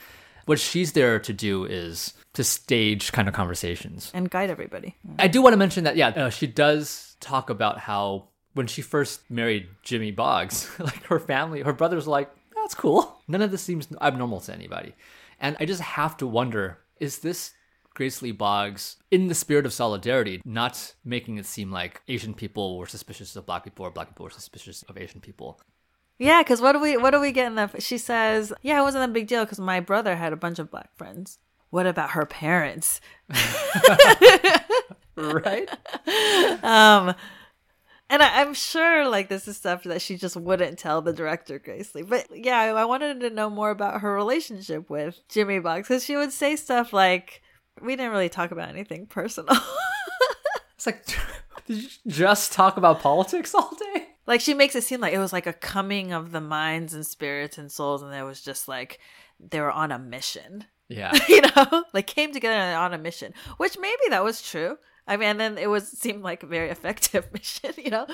What 0.46 0.58
she's 0.58 0.92
there 0.92 1.18
to 1.18 1.32
do 1.32 1.64
is 1.64 2.14
to 2.34 2.44
stage 2.44 3.12
kind 3.12 3.28
of 3.28 3.34
conversations 3.34 4.10
and 4.14 4.30
guide 4.30 4.50
everybody. 4.50 4.96
I 5.18 5.28
do 5.28 5.42
want 5.42 5.52
to 5.52 5.58
mention 5.58 5.84
that, 5.84 5.96
yeah, 5.96 6.08
uh, 6.08 6.30
she 6.30 6.46
does 6.46 7.16
talk 7.20 7.50
about 7.50 7.78
how 7.78 8.28
when 8.54 8.66
she 8.66 8.82
first 8.82 9.30
married 9.30 9.68
Jimmy 9.82 10.10
Boggs, 10.10 10.70
like 10.78 11.04
her 11.04 11.20
family, 11.20 11.62
her 11.62 11.72
brothers 11.72 12.06
were 12.06 12.12
like, 12.12 12.30
that's 12.54 12.74
cool. 12.74 13.20
None 13.28 13.42
of 13.42 13.50
this 13.50 13.62
seems 13.62 13.88
abnormal 14.00 14.40
to 14.40 14.54
anybody. 14.54 14.94
And 15.40 15.56
I 15.58 15.64
just 15.64 15.80
have 15.80 16.16
to 16.18 16.26
wonder 16.26 16.78
is 17.00 17.18
this 17.18 17.52
Grace 17.94 18.22
Lee 18.22 18.32
Boggs 18.32 18.96
in 19.10 19.26
the 19.26 19.34
spirit 19.34 19.66
of 19.66 19.72
solidarity, 19.72 20.40
not 20.44 20.94
making 21.04 21.36
it 21.36 21.46
seem 21.46 21.70
like 21.70 22.00
Asian 22.08 22.32
people 22.32 22.78
were 22.78 22.86
suspicious 22.86 23.36
of 23.36 23.44
black 23.44 23.64
people 23.64 23.84
or 23.84 23.90
black 23.90 24.08
people 24.08 24.24
were 24.24 24.30
suspicious 24.30 24.82
of 24.84 24.96
Asian 24.96 25.20
people? 25.20 25.60
Yeah, 26.22 26.40
because 26.40 26.60
what 26.60 26.70
do 26.70 26.78
we 26.78 26.96
what 26.96 27.10
do 27.10 27.18
we 27.18 27.32
get 27.32 27.48
in 27.48 27.56
the? 27.56 27.68
She 27.80 27.98
says, 27.98 28.52
"Yeah, 28.62 28.78
it 28.78 28.82
wasn't 28.82 29.10
a 29.10 29.12
big 29.12 29.26
deal 29.26 29.44
because 29.44 29.58
my 29.58 29.80
brother 29.80 30.14
had 30.14 30.32
a 30.32 30.36
bunch 30.36 30.60
of 30.60 30.70
black 30.70 30.94
friends." 30.96 31.40
What 31.70 31.84
about 31.84 32.10
her 32.10 32.26
parents? 32.26 33.00
right. 35.16 35.68
Um, 36.62 37.14
and 38.08 38.22
I, 38.22 38.42
am 38.42 38.54
sure 38.54 39.08
like 39.08 39.28
this 39.28 39.48
is 39.48 39.56
stuff 39.56 39.82
that 39.82 40.00
she 40.00 40.16
just 40.16 40.36
wouldn't 40.36 40.78
tell 40.78 41.02
the 41.02 41.12
director 41.12 41.58
Grace 41.58 41.92
Lee. 41.92 42.02
But 42.02 42.28
yeah, 42.32 42.58
I, 42.58 42.68
I 42.68 42.84
wanted 42.84 43.18
to 43.20 43.30
know 43.30 43.50
more 43.50 43.70
about 43.70 44.02
her 44.02 44.14
relationship 44.14 44.88
with 44.88 45.18
Jimmy 45.28 45.58
Boggs 45.58 45.88
because 45.88 46.04
she 46.04 46.14
would 46.14 46.30
say 46.30 46.54
stuff 46.54 46.92
like, 46.92 47.42
"We 47.80 47.96
didn't 47.96 48.12
really 48.12 48.28
talk 48.28 48.52
about 48.52 48.68
anything 48.68 49.06
personal." 49.06 49.56
it's 50.76 50.86
like, 50.86 51.04
did 51.66 51.82
you 51.82 51.88
just 52.06 52.52
talk 52.52 52.76
about 52.76 53.00
politics 53.00 53.56
all 53.56 53.74
day? 53.74 54.01
Like 54.26 54.40
she 54.40 54.54
makes 54.54 54.74
it 54.74 54.84
seem 54.84 55.00
like 55.00 55.14
it 55.14 55.18
was 55.18 55.32
like 55.32 55.46
a 55.46 55.52
coming 55.52 56.12
of 56.12 56.32
the 56.32 56.40
minds 56.40 56.94
and 56.94 57.06
spirits 57.06 57.58
and 57.58 57.70
souls, 57.70 58.02
and 58.02 58.14
it 58.14 58.22
was 58.22 58.40
just 58.40 58.68
like 58.68 58.98
they 59.40 59.60
were 59.60 59.70
on 59.70 59.92
a 59.92 59.98
mission. 59.98 60.64
Yeah, 60.88 61.12
you 61.28 61.40
know, 61.40 61.84
like 61.92 62.06
came 62.06 62.32
together 62.32 62.76
on 62.76 62.94
a 62.94 62.98
mission, 62.98 63.34
which 63.56 63.78
maybe 63.78 64.02
that 64.10 64.24
was 64.24 64.42
true. 64.42 64.78
I 65.06 65.16
mean, 65.16 65.30
and 65.30 65.40
then 65.40 65.58
it 65.58 65.68
was 65.68 65.88
seemed 65.88 66.22
like 66.22 66.42
a 66.42 66.46
very 66.46 66.70
effective 66.76 67.32
mission, 67.32 67.72
you 67.76 67.90
know. 67.90 68.06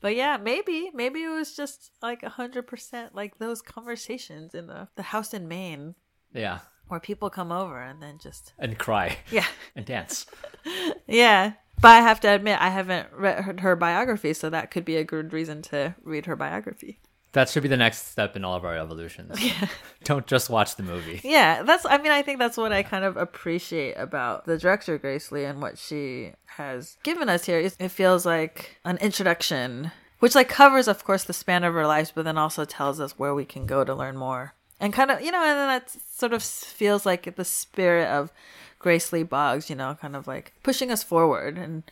But 0.00 0.14
yeah, 0.14 0.36
maybe 0.36 0.90
maybe 0.94 1.22
it 1.22 1.30
was 1.30 1.56
just 1.56 1.90
like 2.02 2.22
a 2.22 2.28
hundred 2.28 2.66
percent 2.66 3.14
like 3.14 3.38
those 3.38 3.62
conversations 3.62 4.54
in 4.54 4.66
the 4.66 4.88
the 4.96 5.02
house 5.02 5.34
in 5.34 5.48
Maine. 5.48 5.94
Yeah, 6.32 6.60
where 6.88 7.00
people 7.00 7.30
come 7.30 7.50
over 7.50 7.80
and 7.80 8.02
then 8.02 8.18
just 8.18 8.52
and 8.58 8.78
cry. 8.78 9.18
Yeah, 9.30 9.46
and 9.74 9.84
dance. 9.84 10.26
yeah, 11.06 11.54
But 11.80 11.88
I 11.88 12.00
have 12.00 12.20
to 12.20 12.28
admit, 12.28 12.58
I 12.60 12.70
haven't 12.70 13.08
read 13.12 13.60
her, 13.60 13.76
biography, 13.76 14.32
so 14.32 14.50
that 14.50 14.70
could 14.70 14.84
be 14.84 14.96
a 14.96 15.04
good 15.04 15.32
reason 15.32 15.62
to 15.62 15.94
read 16.02 16.26
her 16.26 16.36
biography. 16.36 17.00
That 17.32 17.50
should 17.50 17.62
be 17.62 17.68
the 17.68 17.76
next 17.76 18.10
step 18.12 18.34
in 18.34 18.44
all 18.44 18.54
of 18.54 18.64
our 18.64 18.76
evolutions. 18.76 19.38
Yeah. 19.42 19.68
Don't 20.04 20.26
just 20.26 20.48
watch 20.48 20.76
the 20.76 20.82
movie. 20.82 21.20
Yeah, 21.22 21.62
that's. 21.64 21.84
I 21.84 21.98
mean, 21.98 22.12
I 22.12 22.22
think 22.22 22.38
that's 22.38 22.56
what 22.56 22.72
I 22.72 22.82
kind 22.82 23.04
of 23.04 23.16
appreciate 23.16 23.94
about 23.94 24.46
the 24.46 24.56
director 24.56 24.96
Grace 24.98 25.30
Lee 25.30 25.44
and 25.44 25.60
what 25.60 25.76
she 25.76 26.32
has 26.46 26.96
given 27.02 27.28
us 27.28 27.44
here. 27.44 27.58
It 27.58 27.90
feels 27.90 28.24
like 28.24 28.78
an 28.84 28.96
introduction, 28.98 29.90
which 30.20 30.34
like 30.34 30.48
covers, 30.48 30.88
of 30.88 31.04
course, 31.04 31.24
the 31.24 31.32
span 31.32 31.64
of 31.64 31.76
our 31.76 31.86
lives, 31.86 32.12
but 32.14 32.24
then 32.24 32.38
also 32.38 32.64
tells 32.64 33.00
us 33.00 33.18
where 33.18 33.34
we 33.34 33.44
can 33.44 33.66
go 33.66 33.84
to 33.84 33.94
learn 33.94 34.16
more, 34.16 34.54
and 34.80 34.92
kind 34.92 35.10
of, 35.10 35.20
you 35.20 35.32
know, 35.32 35.42
and 35.42 35.58
then 35.58 35.68
that 35.68 35.90
sort 35.90 36.32
of 36.32 36.42
feels 36.42 37.04
like 37.04 37.36
the 37.36 37.44
spirit 37.44 38.08
of 38.08 38.32
Grace 38.78 39.12
Lee 39.12 39.22
Boggs, 39.22 39.70
you 39.70 39.76
know, 39.76 39.96
kind 40.00 40.16
of 40.16 40.26
like 40.26 40.52
pushing 40.62 40.90
us 40.90 41.02
forward 41.02 41.58
and 41.58 41.82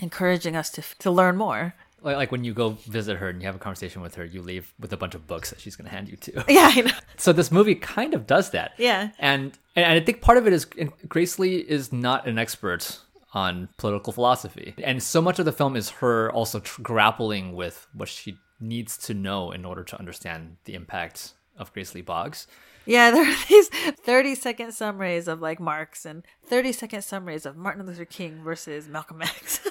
encouraging 0.00 0.56
us 0.56 0.70
to 0.70 0.82
to 0.98 1.10
learn 1.10 1.36
more 1.36 1.74
like, 2.02 2.16
like 2.16 2.32
when 2.32 2.44
you 2.44 2.54
go 2.54 2.70
visit 2.70 3.16
her 3.16 3.28
and 3.28 3.40
you 3.40 3.46
have 3.46 3.56
a 3.56 3.58
conversation 3.58 4.02
with 4.02 4.14
her, 4.14 4.24
you 4.24 4.42
leave 4.42 4.72
with 4.78 4.92
a 4.92 4.96
bunch 4.96 5.14
of 5.14 5.26
books 5.26 5.50
that 5.50 5.60
she's 5.60 5.76
going 5.76 5.88
to 5.88 5.94
hand 5.94 6.08
you 6.08 6.16
to. 6.16 6.44
Yeah, 6.48 6.70
I 6.74 6.80
know. 6.82 6.92
So 7.16 7.32
this 7.32 7.50
movie 7.50 7.74
kind 7.74 8.14
of 8.14 8.26
does 8.26 8.50
that. 8.50 8.72
Yeah. 8.78 9.10
And 9.18 9.58
and 9.76 9.86
I 9.86 10.00
think 10.00 10.22
part 10.22 10.38
of 10.38 10.46
it 10.46 10.52
is 10.52 10.64
Grace 11.08 11.38
Lee 11.38 11.56
is 11.56 11.92
not 11.92 12.26
an 12.26 12.38
expert 12.38 12.98
on 13.34 13.68
political 13.76 14.12
philosophy, 14.12 14.74
and 14.82 15.02
so 15.02 15.20
much 15.20 15.38
of 15.38 15.44
the 15.44 15.52
film 15.52 15.76
is 15.76 15.90
her 15.90 16.32
also 16.32 16.60
tr- 16.60 16.80
grappling 16.80 17.54
with 17.54 17.86
what 17.92 18.08
she 18.08 18.38
needs 18.58 18.96
to 18.96 19.14
know 19.14 19.50
in 19.50 19.64
order 19.64 19.84
to 19.84 19.98
understand 19.98 20.56
the 20.64 20.74
impact 20.74 21.34
of 21.56 21.72
Grace 21.72 21.94
Lee 21.94 22.00
Boggs. 22.00 22.46
Yeah, 22.88 23.10
there 23.12 23.30
are 23.30 23.36
these 23.48 23.68
30 23.68 24.34
second 24.34 24.72
summaries 24.72 25.28
of 25.28 25.42
like 25.42 25.60
Marx 25.60 26.06
and 26.06 26.24
30 26.46 26.72
second 26.72 27.02
summaries 27.02 27.44
of 27.44 27.56
Martin 27.56 27.86
Luther 27.86 28.06
King 28.06 28.42
versus 28.42 28.88
Malcolm 28.88 29.22
X. 29.22 29.60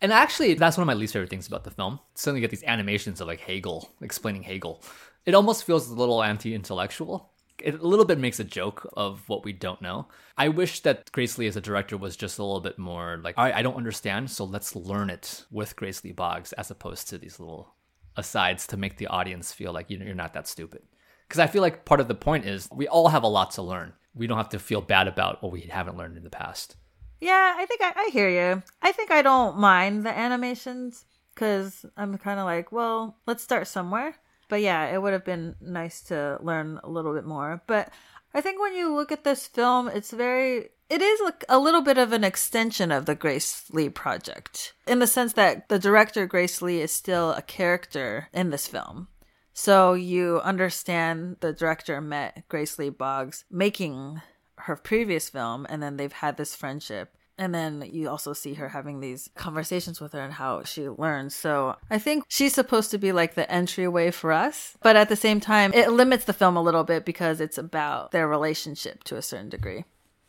And 0.00 0.12
actually, 0.12 0.52
that's 0.52 0.76
one 0.76 0.82
of 0.82 0.86
my 0.86 0.92
least 0.92 1.14
favorite 1.14 1.30
things 1.30 1.46
about 1.46 1.64
the 1.64 1.70
film. 1.70 1.98
Suddenly, 2.14 2.42
you 2.42 2.46
get 2.46 2.50
these 2.50 2.62
animations 2.64 3.22
of 3.22 3.26
like 3.26 3.40
Hegel 3.40 3.88
explaining 4.02 4.42
Hegel. 4.42 4.82
It 5.24 5.34
almost 5.34 5.64
feels 5.64 5.88
a 5.88 5.94
little 5.94 6.22
anti-intellectual. 6.22 7.32
It 7.58 7.80
a 7.80 7.86
little 7.86 8.04
bit 8.04 8.18
makes 8.18 8.38
a 8.38 8.44
joke 8.44 8.86
of 8.98 9.26
what 9.30 9.46
we 9.46 9.54
don't 9.54 9.80
know. 9.80 10.08
I 10.36 10.48
wish 10.48 10.80
that 10.80 11.10
Grace 11.12 11.38
Lee 11.38 11.46
as 11.46 11.56
a 11.56 11.62
director 11.62 11.96
was 11.96 12.18
just 12.18 12.38
a 12.38 12.44
little 12.44 12.60
bit 12.60 12.78
more 12.78 13.18
like, 13.24 13.38
all 13.38 13.44
right, 13.44 13.54
I 13.54 13.62
don't 13.62 13.76
understand, 13.76 14.30
so 14.30 14.44
let's 14.44 14.76
learn 14.76 15.08
it 15.08 15.46
with 15.50 15.74
Grace 15.74 16.04
Lee 16.04 16.12
Boggs, 16.12 16.52
as 16.52 16.70
opposed 16.70 17.08
to 17.08 17.16
these 17.16 17.40
little 17.40 17.74
asides 18.14 18.66
to 18.66 18.76
make 18.76 18.98
the 18.98 19.06
audience 19.06 19.52
feel 19.52 19.72
like 19.72 19.88
you're 19.88 20.14
not 20.14 20.34
that 20.34 20.46
stupid. 20.46 20.82
Because 21.28 21.40
I 21.40 21.46
feel 21.46 21.62
like 21.62 21.84
part 21.84 22.00
of 22.00 22.08
the 22.08 22.14
point 22.14 22.44
is 22.44 22.68
we 22.72 22.88
all 22.88 23.08
have 23.08 23.22
a 23.22 23.28
lot 23.28 23.52
to 23.52 23.62
learn. 23.62 23.92
We 24.14 24.26
don't 24.26 24.36
have 24.36 24.50
to 24.50 24.58
feel 24.58 24.80
bad 24.80 25.08
about 25.08 25.42
what 25.42 25.52
we 25.52 25.62
haven't 25.62 25.96
learned 25.96 26.16
in 26.16 26.24
the 26.24 26.30
past. 26.30 26.76
Yeah, 27.20 27.54
I 27.56 27.66
think 27.66 27.80
I, 27.82 27.92
I 27.96 28.10
hear 28.12 28.28
you. 28.28 28.62
I 28.82 28.92
think 28.92 29.10
I 29.10 29.22
don't 29.22 29.58
mind 29.58 30.04
the 30.04 30.16
animations 30.16 31.04
because 31.34 31.84
I'm 31.96 32.16
kind 32.18 32.38
of 32.38 32.44
like, 32.44 32.70
well, 32.70 33.16
let's 33.26 33.42
start 33.42 33.66
somewhere. 33.66 34.14
But 34.48 34.60
yeah, 34.60 34.86
it 34.92 35.00
would 35.00 35.12
have 35.12 35.24
been 35.24 35.56
nice 35.60 36.02
to 36.02 36.38
learn 36.42 36.80
a 36.84 36.88
little 36.90 37.14
bit 37.14 37.24
more. 37.24 37.62
But 37.66 37.90
I 38.34 38.40
think 38.40 38.60
when 38.60 38.74
you 38.74 38.94
look 38.94 39.10
at 39.10 39.24
this 39.24 39.46
film, 39.46 39.88
it's 39.88 40.10
very 40.10 40.68
it 40.90 41.00
is 41.00 41.20
a 41.48 41.58
little 41.58 41.80
bit 41.80 41.98
of 41.98 42.12
an 42.12 42.24
extension 42.24 42.92
of 42.92 43.06
the 43.06 43.14
Grace 43.14 43.64
Lee 43.70 43.88
project 43.88 44.74
in 44.86 44.98
the 44.98 45.06
sense 45.06 45.32
that 45.32 45.68
the 45.68 45.78
director 45.78 46.26
Grace 46.26 46.60
Lee 46.60 46.80
is 46.82 46.92
still 46.92 47.32
a 47.32 47.42
character 47.42 48.28
in 48.34 48.50
this 48.50 48.68
film. 48.68 49.08
So 49.54 49.94
you 49.94 50.40
understand 50.42 51.38
the 51.40 51.52
director 51.52 52.00
met 52.00 52.44
Grace 52.48 52.78
Lee 52.78 52.90
Boggs 52.90 53.44
making 53.50 54.20
her 54.56 54.76
previous 54.76 55.28
film 55.28 55.66
and 55.68 55.82
then 55.82 55.96
they've 55.96 56.12
had 56.12 56.36
this 56.36 56.54
friendship 56.54 57.14
and 57.36 57.54
then 57.54 57.88
you 57.92 58.08
also 58.08 58.32
see 58.32 58.54
her 58.54 58.68
having 58.68 59.00
these 59.00 59.28
conversations 59.34 60.00
with 60.00 60.12
her 60.12 60.20
and 60.20 60.32
how 60.32 60.62
she 60.62 60.88
learns. 60.88 61.34
So 61.34 61.76
I 61.90 61.98
think 61.98 62.24
she's 62.28 62.54
supposed 62.54 62.90
to 62.92 62.98
be 62.98 63.12
like 63.12 63.34
the 63.34 63.50
entryway 63.50 64.10
for 64.10 64.30
us. 64.30 64.76
But 64.82 64.96
at 64.96 65.08
the 65.08 65.16
same 65.16 65.40
time, 65.40 65.72
it 65.74 65.90
limits 65.90 66.26
the 66.26 66.32
film 66.32 66.56
a 66.56 66.62
little 66.62 66.84
bit 66.84 67.04
because 67.04 67.40
it's 67.40 67.58
about 67.58 68.12
their 68.12 68.28
relationship 68.28 69.02
to 69.04 69.16
a 69.16 69.22
certain 69.22 69.48
degree. 69.48 69.84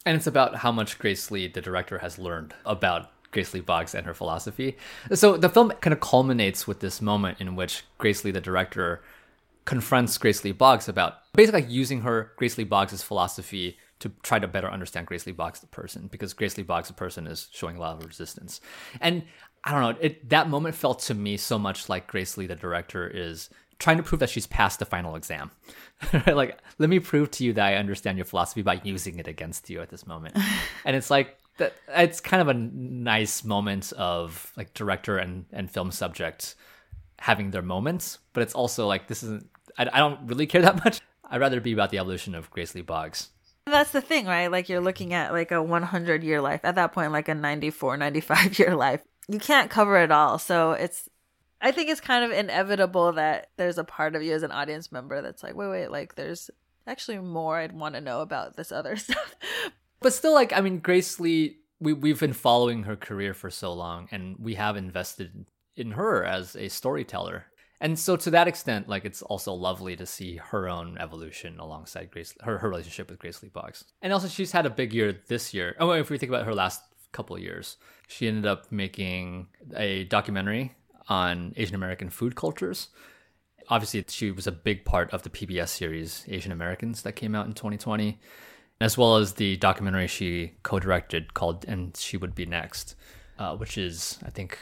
And 0.06 0.16
it's 0.16 0.28
about 0.28 0.58
how 0.58 0.72
much 0.72 0.98
Grace 1.00 1.30
Lee, 1.32 1.48
the 1.48 1.62
director, 1.62 2.00
has 2.00 2.18
learned 2.18 2.54
about 2.66 3.12
Grace 3.32 3.54
Lee 3.54 3.60
Boggs 3.60 3.94
and 3.94 4.06
her 4.06 4.14
philosophy. 4.14 4.78
So 5.14 5.36
the 5.38 5.50
film 5.50 5.72
kind 5.82 5.94
of 5.94 6.00
culminates 6.00 6.68
with 6.68 6.80
this 6.80 7.02
moment 7.02 7.42
in 7.42 7.56
which 7.56 7.84
Grace 7.98 8.24
Lee, 8.24 8.32
the 8.32 8.42
director, 8.42 9.02
confronts 9.66 10.18
Grace 10.18 10.44
Lee 10.44 10.52
Boggs 10.52 10.88
about 10.88 11.16
basically 11.34 11.64
using 11.64 12.02
her, 12.02 12.32
Grace 12.38 12.58
Lee 12.58 12.64
Boggs' 12.64 13.04
philosophy 13.04 13.78
to 14.00 14.10
try 14.24 14.40
to 14.40 14.48
better 14.48 14.70
understand 14.70 15.08
Grace 15.08 15.26
Lee 15.26 15.34
Boggs 15.34 15.60
the 15.60 15.68
person 15.68 16.08
because 16.12 16.34
Grace 16.34 16.58
Lee 16.58 16.64
Boggs 16.64 16.88
the 16.88 16.94
person 16.94 17.28
is 17.28 17.50
showing 17.52 17.78
a 17.78 17.80
lot 17.80 17.98
of 17.98 18.06
resistance. 18.06 18.62
And 19.02 19.24
I 19.64 19.72
don't 19.72 19.82
know, 19.82 20.02
it 20.02 20.30
that 20.30 20.50
moment 20.50 20.76
felt 20.76 21.00
to 21.02 21.14
me 21.14 21.38
so 21.38 21.58
much 21.58 21.90
like 21.90 22.08
Grace 22.08 22.38
Lee 22.38 22.46
the 22.46 22.56
director 22.56 23.08
is 23.08 23.50
trying 23.80 23.98
to 23.98 24.04
prove 24.04 24.20
that 24.20 24.30
she's 24.30 24.48
passed 24.48 24.80
the 24.80 24.86
final 24.86 25.16
exam. 25.16 25.52
like, 26.28 26.60
let 26.78 26.90
me 26.90 27.00
prove 27.00 27.32
to 27.32 27.44
you 27.44 27.54
that 27.54 27.66
I 27.66 27.76
understand 27.76 28.18
your 28.18 28.26
philosophy 28.26 28.62
by 28.62 28.80
using 28.84 29.20
it 29.20 29.28
against 29.28 29.70
you 29.70 29.82
at 29.82 29.90
this 29.90 30.08
moment. 30.08 30.38
and 30.86 30.96
it's 30.96 31.10
like 31.10 31.38
that 31.58 31.74
it's 31.90 32.20
kind 32.20 32.42
of 32.42 32.48
a 32.50 32.54
nice 32.54 33.44
moment 33.44 33.92
of 33.94 34.52
like 34.56 34.74
director 34.74 35.18
and, 35.18 35.46
and 35.52 35.72
film 35.72 35.92
subject 35.92 36.56
having 37.20 37.52
their 37.52 37.62
moments, 37.62 38.20
but 38.34 38.44
it's 38.44 38.54
also 38.54 38.88
like 38.88 39.08
this 39.08 39.24
isn't 39.24 39.50
I, 39.78 39.88
I 39.92 40.00
don't 40.00 40.28
really 40.28 40.48
care 40.48 40.62
that 40.62 40.76
much. 40.86 41.02
I'd 41.30 41.42
rather 41.42 41.60
be 41.60 41.74
about 41.74 41.90
the 41.90 42.00
evolution 42.00 42.36
of 42.36 42.52
Grace 42.52 42.76
Lee 42.76 42.82
Boggs. 42.82 43.30
That's 43.66 43.92
the 43.92 44.02
thing, 44.02 44.28
right? 44.28 44.52
Like 44.52 44.70
you're 44.70 44.82
looking 44.82 45.14
at 45.14 45.32
like 45.32 45.52
a 45.52 45.62
100 45.62 46.24
year 46.24 46.40
life. 46.42 46.62
At 46.64 46.76
that 46.76 46.94
point, 46.94 47.12
like 47.12 47.28
a 47.28 47.36
94, 47.36 47.98
95 47.98 48.60
year 48.60 48.76
life. 48.76 49.02
You 49.28 49.40
can't 49.40 49.72
cover 49.72 49.98
it 49.98 50.12
all. 50.12 50.38
So 50.38 50.74
it's, 50.74 51.10
I 51.62 51.72
think 51.72 51.90
it's 51.90 52.02
kind 52.02 52.24
of 52.24 52.32
inevitable 52.32 53.14
that 53.14 53.50
there's 53.58 53.80
a 53.80 53.84
part 53.84 54.16
of 54.16 54.22
you 54.22 54.34
as 54.34 54.44
an 54.44 54.52
audience 54.52 54.92
member 54.92 55.22
that's 55.22 55.42
like, 55.42 55.56
wait, 55.56 55.70
wait, 55.70 55.88
like 55.92 56.14
there's 56.14 56.52
actually 56.86 57.18
more 57.18 57.58
I'd 57.58 57.72
want 57.72 57.96
to 57.96 58.02
know 58.02 58.22
about 58.22 58.56
this 58.56 58.72
other 58.72 58.96
stuff. 58.98 59.36
But 60.00 60.14
still, 60.14 60.34
like, 60.34 60.54
I 60.54 60.62
mean, 60.62 60.80
Grace 60.80 61.20
Lee, 61.20 61.58
we, 61.80 61.94
we've 61.94 62.20
been 62.20 62.34
following 62.34 62.84
her 62.84 62.96
career 62.96 63.34
for 63.34 63.50
so 63.50 63.74
long 63.74 64.08
and 64.12 64.36
we 64.38 64.54
have 64.56 64.78
invested 64.78 65.48
in 65.76 65.92
her 65.92 66.24
as 66.24 66.56
a 66.56 66.70
storyteller 66.70 67.46
and 67.82 68.00
so 68.00 68.16
to 68.16 68.30
that 68.32 68.48
extent, 68.48 68.88
like 68.88 69.06
it's 69.06 69.22
also 69.22 69.54
lovely 69.54 69.96
to 69.96 70.06
see 70.06 70.38
her 70.38 70.68
own 70.68 70.98
evolution 70.98 71.60
alongside 71.60 72.12
Grace, 72.12 72.34
her 72.42 72.58
her 72.58 72.70
relationship 72.70 73.10
with 73.10 73.20
Grace 73.20 73.44
Lee 73.44 73.50
Boggs. 73.50 73.84
And 74.02 74.14
also, 74.14 74.28
she's 74.28 74.52
had 74.52 74.66
a 74.66 74.70
big 74.70 74.94
year 74.94 75.20
this 75.28 75.54
year. 75.54 75.76
Oh, 75.80 75.92
if 75.92 76.10
we 76.10 76.18
think 76.18 76.30
about 76.30 76.46
her 76.46 76.56
last 76.56 76.82
couple 77.12 77.38
years, 77.38 77.78
she 78.08 78.28
ended 78.28 78.46
up 78.46 78.72
making 78.72 79.48
a 79.76 80.06
documentary 80.06 80.76
on 81.10 81.54
Asian 81.58 81.76
American 81.76 82.10
food 82.10 82.36
cultures. 82.36 82.90
Obviously, 83.70 84.06
she 84.08 84.32
was 84.32 84.48
a 84.48 84.52
big 84.52 84.86
part 84.86 85.12
of 85.12 85.24
the 85.24 85.30
PBS 85.30 85.70
series 85.70 86.24
Asian 86.28 86.52
Americans 86.52 87.02
that 87.02 87.14
came 87.14 87.36
out 87.36 87.46
in 87.46 87.54
2020, 87.54 88.20
as 88.80 88.98
well 88.98 89.18
as 89.18 89.34
the 89.34 89.58
documentary 89.58 90.08
she 90.08 90.54
co-directed 90.64 91.34
called 91.34 91.66
"And 91.68 91.96
She 91.98 92.16
Would 92.16 92.36
Be 92.36 92.46
Next," 92.46 92.96
uh, 93.38 93.58
which 93.58 93.78
is, 93.78 94.20
I 94.26 94.30
think, 94.30 94.60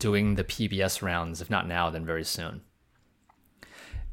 doing 0.00 0.34
the 0.34 0.42
PBS 0.42 1.02
rounds, 1.02 1.40
if 1.40 1.48
not 1.48 1.68
now, 1.68 1.90
then 1.90 2.04
very 2.04 2.24
soon. 2.24 2.62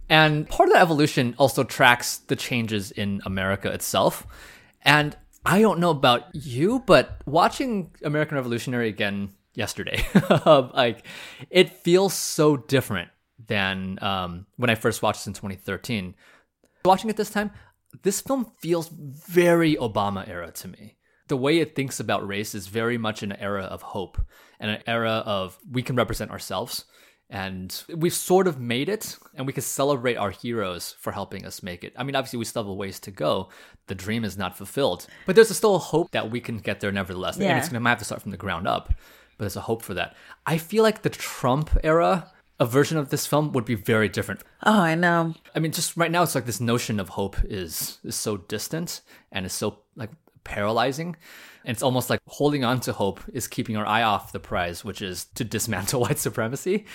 And 0.09 0.47
part 0.47 0.69
of 0.69 0.73
the 0.73 0.79
evolution 0.79 1.33
also 1.37 1.63
tracks 1.63 2.17
the 2.17 2.35
changes 2.35 2.91
in 2.91 3.21
America 3.25 3.71
itself. 3.71 4.27
And 4.83 5.17
I 5.45 5.61
don't 5.61 5.79
know 5.79 5.89
about 5.89 6.23
you, 6.33 6.83
but 6.85 7.21
watching 7.25 7.91
American 8.03 8.35
Revolutionary 8.35 8.89
again 8.89 9.29
yesterday, 9.53 10.05
like 10.45 11.05
it 11.49 11.71
feels 11.71 12.13
so 12.13 12.57
different 12.57 13.09
than 13.47 13.97
um, 14.01 14.45
when 14.57 14.69
I 14.69 14.75
first 14.75 15.01
watched 15.01 15.25
it 15.25 15.27
in 15.27 15.33
2013. 15.33 16.15
Watching 16.85 17.09
it 17.09 17.17
this 17.17 17.29
time, 17.29 17.51
this 18.03 18.21
film 18.21 18.51
feels 18.59 18.89
very 18.89 19.75
Obama 19.75 20.27
era 20.27 20.51
to 20.51 20.67
me 20.67 20.96
the 21.27 21.37
way 21.37 21.59
it 21.59 21.75
thinks 21.75 21.99
about 21.99 22.27
race 22.27 22.55
is 22.55 22.67
very 22.67 22.97
much 22.97 23.23
an 23.23 23.33
era 23.33 23.63
of 23.63 23.81
hope 23.81 24.17
and 24.59 24.71
an 24.71 24.81
era 24.87 25.23
of 25.25 25.57
we 25.69 25.81
can 25.81 25.95
represent 25.95 26.31
ourselves 26.31 26.85
and 27.29 27.83
we've 27.93 28.13
sort 28.13 28.47
of 28.47 28.59
made 28.59 28.87
it 28.87 29.17
and 29.35 29.45
we 29.45 29.51
can 29.51 29.61
celebrate 29.61 30.15
our 30.15 30.31
heroes 30.31 30.95
for 30.99 31.11
helping 31.11 31.45
us 31.45 31.61
make 31.61 31.83
it 31.83 31.93
i 31.97 32.03
mean 32.03 32.15
obviously 32.15 32.39
we 32.39 32.45
still 32.45 32.63
have 32.63 32.69
a 32.69 32.73
ways 32.73 32.99
to 32.99 33.11
go 33.11 33.49
the 33.87 33.95
dream 33.95 34.23
is 34.23 34.37
not 34.37 34.57
fulfilled 34.57 35.07
but 35.25 35.35
there's 35.35 35.55
still 35.55 35.75
a 35.75 35.79
hope 35.79 36.11
that 36.11 36.31
we 36.31 36.39
can 36.39 36.57
get 36.57 36.79
there 36.79 36.91
nevertheless 36.91 37.37
yeah. 37.37 37.49
and 37.49 37.57
it's 37.57 37.69
going 37.69 37.81
to 37.81 37.89
have 37.89 37.99
to 37.99 38.05
start 38.05 38.21
from 38.21 38.31
the 38.31 38.37
ground 38.37 38.67
up 38.67 38.87
but 39.37 39.43
there's 39.43 39.57
a 39.57 39.61
hope 39.61 39.81
for 39.81 39.93
that 39.93 40.15
i 40.45 40.57
feel 40.57 40.83
like 40.83 41.01
the 41.01 41.09
trump 41.09 41.69
era 41.83 42.31
a 42.59 42.65
version 42.65 42.97
of 42.97 43.09
this 43.09 43.25
film 43.25 43.51
would 43.51 43.65
be 43.65 43.75
very 43.75 44.09
different. 44.09 44.41
Oh, 44.63 44.79
I 44.79 44.95
know. 44.95 45.35
I 45.55 45.59
mean, 45.59 45.71
just 45.71 45.95
right 45.95 46.09
now, 46.09 46.23
it's 46.23 46.33
like 46.33 46.45
this 46.45 46.59
notion 46.59 46.99
of 46.99 47.09
hope 47.09 47.37
is 47.43 47.99
is 48.03 48.15
so 48.15 48.37
distant 48.37 49.01
and 49.31 49.45
is 49.45 49.53
so 49.53 49.79
like 49.95 50.09
paralyzing. 50.47 51.15
And 51.65 51.75
it's 51.75 51.83
almost 51.83 52.09
like 52.09 52.21
holding 52.27 52.63
on 52.63 52.79
to 52.81 52.93
hope 52.93 53.19
is 53.33 53.47
keeping 53.47 53.75
our 53.75 53.85
eye 53.85 54.01
off 54.01 54.31
the 54.31 54.39
prize, 54.39 54.85
which 54.85 55.01
is 55.01 55.25
to 55.35 55.43
dismantle 55.43 56.01
white 56.05 56.17
supremacy. 56.17 56.85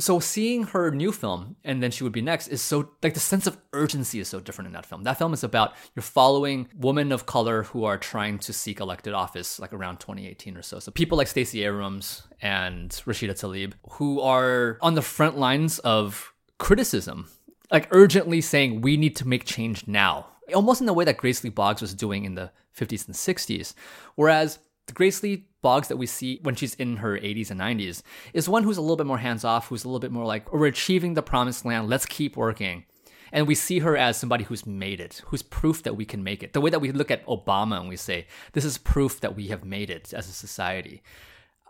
So 0.00 0.20
seeing 0.20 0.62
her 0.62 0.92
new 0.92 1.10
film 1.10 1.56
and 1.64 1.82
then 1.82 1.90
she 1.90 2.04
would 2.04 2.12
be 2.12 2.22
next 2.22 2.46
is 2.46 2.62
so 2.62 2.92
like 3.02 3.14
the 3.14 3.20
sense 3.20 3.48
of 3.48 3.58
urgency 3.72 4.20
is 4.20 4.28
so 4.28 4.38
different 4.38 4.66
in 4.66 4.72
that 4.74 4.86
film. 4.86 5.02
That 5.02 5.18
film 5.18 5.34
is 5.34 5.42
about 5.42 5.74
you're 5.96 6.04
following 6.04 6.68
women 6.76 7.10
of 7.10 7.26
color 7.26 7.64
who 7.64 7.84
are 7.84 7.98
trying 7.98 8.38
to 8.40 8.52
seek 8.52 8.78
elected 8.78 9.12
office 9.12 9.58
like 9.58 9.72
around 9.72 9.98
2018 9.98 10.56
or 10.56 10.62
so. 10.62 10.78
So 10.78 10.92
people 10.92 11.18
like 11.18 11.26
Stacey 11.26 11.64
Abrams 11.64 12.22
and 12.40 12.90
Rashida 12.90 13.32
Tlaib 13.32 13.72
who 13.90 14.20
are 14.20 14.78
on 14.80 14.94
the 14.94 15.02
front 15.02 15.36
lines 15.36 15.80
of 15.80 16.32
criticism, 16.58 17.28
like 17.72 17.88
urgently 17.90 18.40
saying 18.40 18.80
we 18.80 18.96
need 18.96 19.16
to 19.16 19.26
make 19.26 19.44
change 19.44 19.88
now. 19.88 20.26
Almost 20.54 20.80
in 20.80 20.86
the 20.86 20.92
way 20.92 21.04
that 21.04 21.16
Grace 21.16 21.44
Lee 21.44 21.50
Boggs 21.50 21.80
was 21.80 21.94
doing 21.94 22.24
in 22.24 22.34
the 22.34 22.50
50s 22.76 23.06
and 23.06 23.16
60s. 23.16 23.74
Whereas 24.14 24.58
the 24.86 24.92
Grace 24.92 25.22
Lee 25.22 25.46
Boggs 25.60 25.88
that 25.88 25.96
we 25.96 26.06
see 26.06 26.40
when 26.42 26.54
she's 26.54 26.74
in 26.74 26.96
her 26.98 27.18
80s 27.18 27.50
and 27.50 27.60
90s 27.60 28.02
is 28.32 28.48
one 28.48 28.62
who's 28.62 28.76
a 28.76 28.80
little 28.80 28.96
bit 28.96 29.06
more 29.06 29.18
hands 29.18 29.44
off, 29.44 29.68
who's 29.68 29.84
a 29.84 29.88
little 29.88 30.00
bit 30.00 30.12
more 30.12 30.24
like, 30.24 30.52
we're 30.52 30.66
achieving 30.66 31.14
the 31.14 31.22
promised 31.22 31.64
land, 31.64 31.88
let's 31.88 32.06
keep 32.06 32.36
working. 32.36 32.84
And 33.30 33.46
we 33.46 33.54
see 33.54 33.80
her 33.80 33.96
as 33.96 34.16
somebody 34.16 34.44
who's 34.44 34.64
made 34.64 35.00
it, 35.00 35.22
who's 35.26 35.42
proof 35.42 35.82
that 35.82 35.96
we 35.96 36.06
can 36.06 36.24
make 36.24 36.42
it. 36.42 36.54
The 36.54 36.60
way 36.60 36.70
that 36.70 36.80
we 36.80 36.92
look 36.92 37.10
at 37.10 37.26
Obama 37.26 37.78
and 37.78 37.88
we 37.88 37.96
say, 37.96 38.26
this 38.52 38.64
is 38.64 38.78
proof 38.78 39.20
that 39.20 39.36
we 39.36 39.48
have 39.48 39.64
made 39.64 39.90
it 39.90 40.14
as 40.14 40.28
a 40.28 40.32
society. 40.32 41.02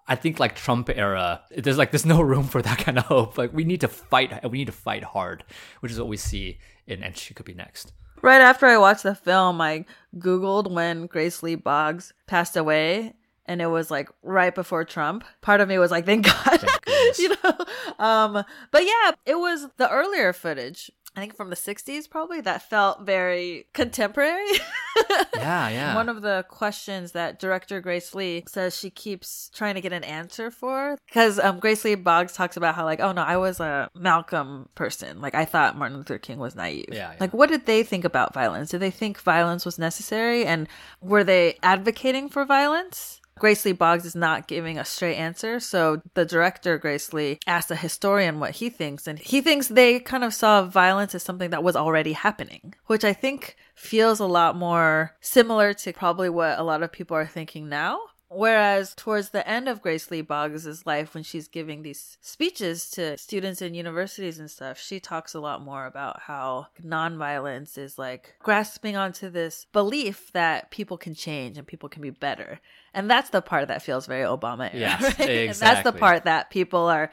I 0.06 0.14
think 0.14 0.38
like 0.38 0.54
Trump 0.54 0.88
era, 0.88 1.42
there's 1.50 1.76
like 1.76 1.90
there's 1.90 2.06
no 2.06 2.22
room 2.22 2.44
for 2.44 2.62
that 2.62 2.78
kind 2.78 2.98
of 2.98 3.04
hope. 3.04 3.36
Like 3.36 3.52
we 3.52 3.64
need 3.64 3.80
to 3.82 3.88
fight, 3.88 4.48
we 4.50 4.58
need 4.58 4.66
to 4.66 4.72
fight 4.72 5.04
hard, 5.04 5.44
which 5.80 5.92
is 5.92 5.98
what 5.98 6.08
we 6.08 6.16
see 6.16 6.58
in 6.86 7.02
And 7.02 7.16
She 7.16 7.34
Could 7.34 7.44
Be 7.44 7.54
Next. 7.54 7.92
Right 8.22 8.40
after 8.40 8.66
I 8.66 8.78
watched 8.78 9.04
the 9.04 9.14
film, 9.14 9.60
I 9.60 9.84
Googled 10.16 10.70
when 10.70 11.06
Grace 11.06 11.42
Lee 11.42 11.54
Boggs 11.54 12.12
passed 12.26 12.56
away. 12.56 13.14
And 13.46 13.62
it 13.62 13.66
was 13.66 13.90
like 13.90 14.10
right 14.22 14.54
before 14.54 14.84
Trump. 14.84 15.24
Part 15.40 15.62
of 15.62 15.68
me 15.68 15.78
was 15.78 15.90
like, 15.90 16.04
thank 16.04 16.26
God. 16.44 16.60
Thank 16.84 17.18
you 17.18 17.30
know? 17.30 17.58
Um, 17.98 18.44
but 18.70 18.84
yeah, 18.84 19.12
it 19.24 19.38
was 19.38 19.68
the 19.78 19.90
earlier 19.90 20.32
footage. 20.34 20.90
I 21.16 21.20
think 21.20 21.36
from 21.36 21.50
the 21.50 21.56
60s, 21.56 22.08
probably, 22.08 22.40
that 22.42 22.68
felt 22.68 23.02
very 23.02 23.66
contemporary. 23.72 24.46
yeah, 25.36 25.68
yeah. 25.68 25.94
One 25.94 26.08
of 26.08 26.22
the 26.22 26.44
questions 26.48 27.12
that 27.12 27.40
director 27.40 27.80
Grace 27.80 28.14
Lee 28.14 28.44
says 28.46 28.76
she 28.76 28.90
keeps 28.90 29.50
trying 29.52 29.74
to 29.74 29.80
get 29.80 29.92
an 29.92 30.04
answer 30.04 30.50
for, 30.50 30.96
because 31.06 31.40
um, 31.40 31.58
Grace 31.58 31.84
Lee 31.84 31.96
Boggs 31.96 32.34
talks 32.34 32.56
about 32.56 32.76
how, 32.76 32.84
like, 32.84 33.00
oh 33.00 33.12
no, 33.12 33.22
I 33.22 33.36
was 33.36 33.58
a 33.58 33.90
Malcolm 33.94 34.68
person. 34.76 35.20
Like, 35.20 35.34
I 35.34 35.44
thought 35.44 35.76
Martin 35.76 35.96
Luther 35.96 36.18
King 36.18 36.38
was 36.38 36.54
naive. 36.54 36.86
Yeah, 36.90 37.10
yeah. 37.10 37.16
Like, 37.18 37.34
what 37.34 37.48
did 37.48 37.66
they 37.66 37.82
think 37.82 38.04
about 38.04 38.32
violence? 38.32 38.70
Did 38.70 38.80
they 38.80 38.90
think 38.90 39.20
violence 39.20 39.64
was 39.64 39.78
necessary? 39.78 40.44
And 40.44 40.68
were 41.00 41.24
they 41.24 41.58
advocating 41.62 42.28
for 42.28 42.44
violence? 42.44 43.17
Grace 43.38 43.64
Lee 43.64 43.72
Boggs 43.72 44.04
is 44.04 44.14
not 44.14 44.48
giving 44.48 44.78
a 44.78 44.84
straight 44.84 45.16
answer. 45.16 45.60
So 45.60 46.02
the 46.14 46.24
director, 46.24 46.78
Grace 46.78 47.12
Lee, 47.12 47.38
asked 47.46 47.70
a 47.70 47.76
historian 47.76 48.40
what 48.40 48.52
he 48.56 48.70
thinks. 48.70 49.06
And 49.06 49.18
he 49.18 49.40
thinks 49.40 49.68
they 49.68 50.00
kind 50.00 50.24
of 50.24 50.34
saw 50.34 50.62
violence 50.64 51.14
as 51.14 51.22
something 51.22 51.50
that 51.50 51.62
was 51.62 51.76
already 51.76 52.12
happening, 52.12 52.74
which 52.86 53.04
I 53.04 53.12
think 53.12 53.56
feels 53.74 54.20
a 54.20 54.26
lot 54.26 54.56
more 54.56 55.16
similar 55.20 55.72
to 55.72 55.92
probably 55.92 56.28
what 56.28 56.58
a 56.58 56.62
lot 56.62 56.82
of 56.82 56.92
people 56.92 57.16
are 57.16 57.26
thinking 57.26 57.68
now. 57.68 58.00
Whereas 58.30 58.94
towards 58.94 59.30
the 59.30 59.46
end 59.48 59.68
of 59.68 59.80
Grace 59.80 60.10
Lee 60.10 60.20
Boggs' 60.20 60.84
life, 60.84 61.14
when 61.14 61.22
she's 61.22 61.48
giving 61.48 61.82
these 61.82 62.18
speeches 62.20 62.90
to 62.90 63.16
students 63.16 63.62
in 63.62 63.72
universities 63.72 64.38
and 64.38 64.50
stuff, 64.50 64.78
she 64.78 65.00
talks 65.00 65.32
a 65.32 65.40
lot 65.40 65.62
more 65.62 65.86
about 65.86 66.20
how 66.20 66.66
nonviolence 66.84 67.78
is 67.78 67.98
like 67.98 68.34
grasping 68.40 68.96
onto 68.96 69.30
this 69.30 69.66
belief 69.72 70.30
that 70.32 70.70
people 70.70 70.98
can 70.98 71.14
change 71.14 71.56
and 71.56 71.66
people 71.66 71.88
can 71.88 72.02
be 72.02 72.10
better. 72.10 72.60
And 72.92 73.10
that's 73.10 73.30
the 73.30 73.40
part 73.40 73.68
that 73.68 73.82
feels 73.82 74.06
very 74.06 74.24
Obama 74.24 74.74
era. 74.74 74.98
Yes, 75.00 75.02
right? 75.18 75.28
And 75.48 75.54
that's 75.54 75.82
the 75.82 75.92
part 75.92 76.24
that 76.24 76.50
people 76.50 76.86
are 76.86 77.10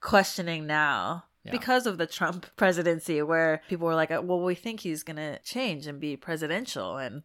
questioning 0.00 0.66
now. 0.66 1.24
Yeah. 1.44 1.52
Because 1.52 1.86
of 1.86 1.96
the 1.96 2.06
Trump 2.06 2.44
presidency, 2.56 3.22
where 3.22 3.62
people 3.70 3.86
were 3.86 3.94
like, 3.94 4.10
well, 4.10 4.42
we 4.42 4.54
think 4.54 4.80
he's 4.80 5.02
going 5.02 5.16
to 5.16 5.38
change 5.38 5.86
and 5.86 5.98
be 5.98 6.14
presidential. 6.18 6.98
And 6.98 7.22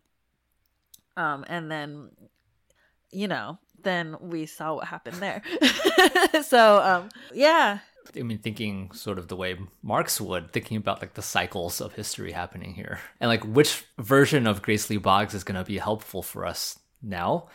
um, 1.18 1.44
and 1.50 1.70
then 1.70 2.12
you 3.16 3.28
know, 3.28 3.58
then 3.84 4.18
we 4.20 4.46
saw 4.46 4.76
what 4.76 4.88
happened 4.88 5.18
there. 5.18 5.42
so, 6.44 6.82
um, 6.82 7.10
yeah, 7.34 7.80
I 8.16 8.24
mean, 8.24 8.40
thinking 8.40 8.92
sort 8.92 9.18
of 9.18 9.28
the 9.28 9.36
way 9.36 9.58
Marx 9.82 10.20
would, 10.22 10.52
thinking 10.52 10.78
about 10.78 11.02
like 11.02 11.14
the 11.14 11.22
cycles 11.22 11.82
of 11.82 11.94
history 11.94 12.32
happening 12.32 12.74
here, 12.74 13.00
and 13.20 13.30
like 13.30 13.44
which 13.44 13.86
version 13.98 14.48
of 14.48 14.62
Grace 14.62 14.90
Lee 14.90 14.98
Boggs 14.98 15.34
is 15.34 15.44
going 15.44 15.58
to 15.58 15.64
be 15.64 15.78
helpful 15.78 16.22
for 16.22 16.46
us 16.46 16.80
now. 17.02 17.48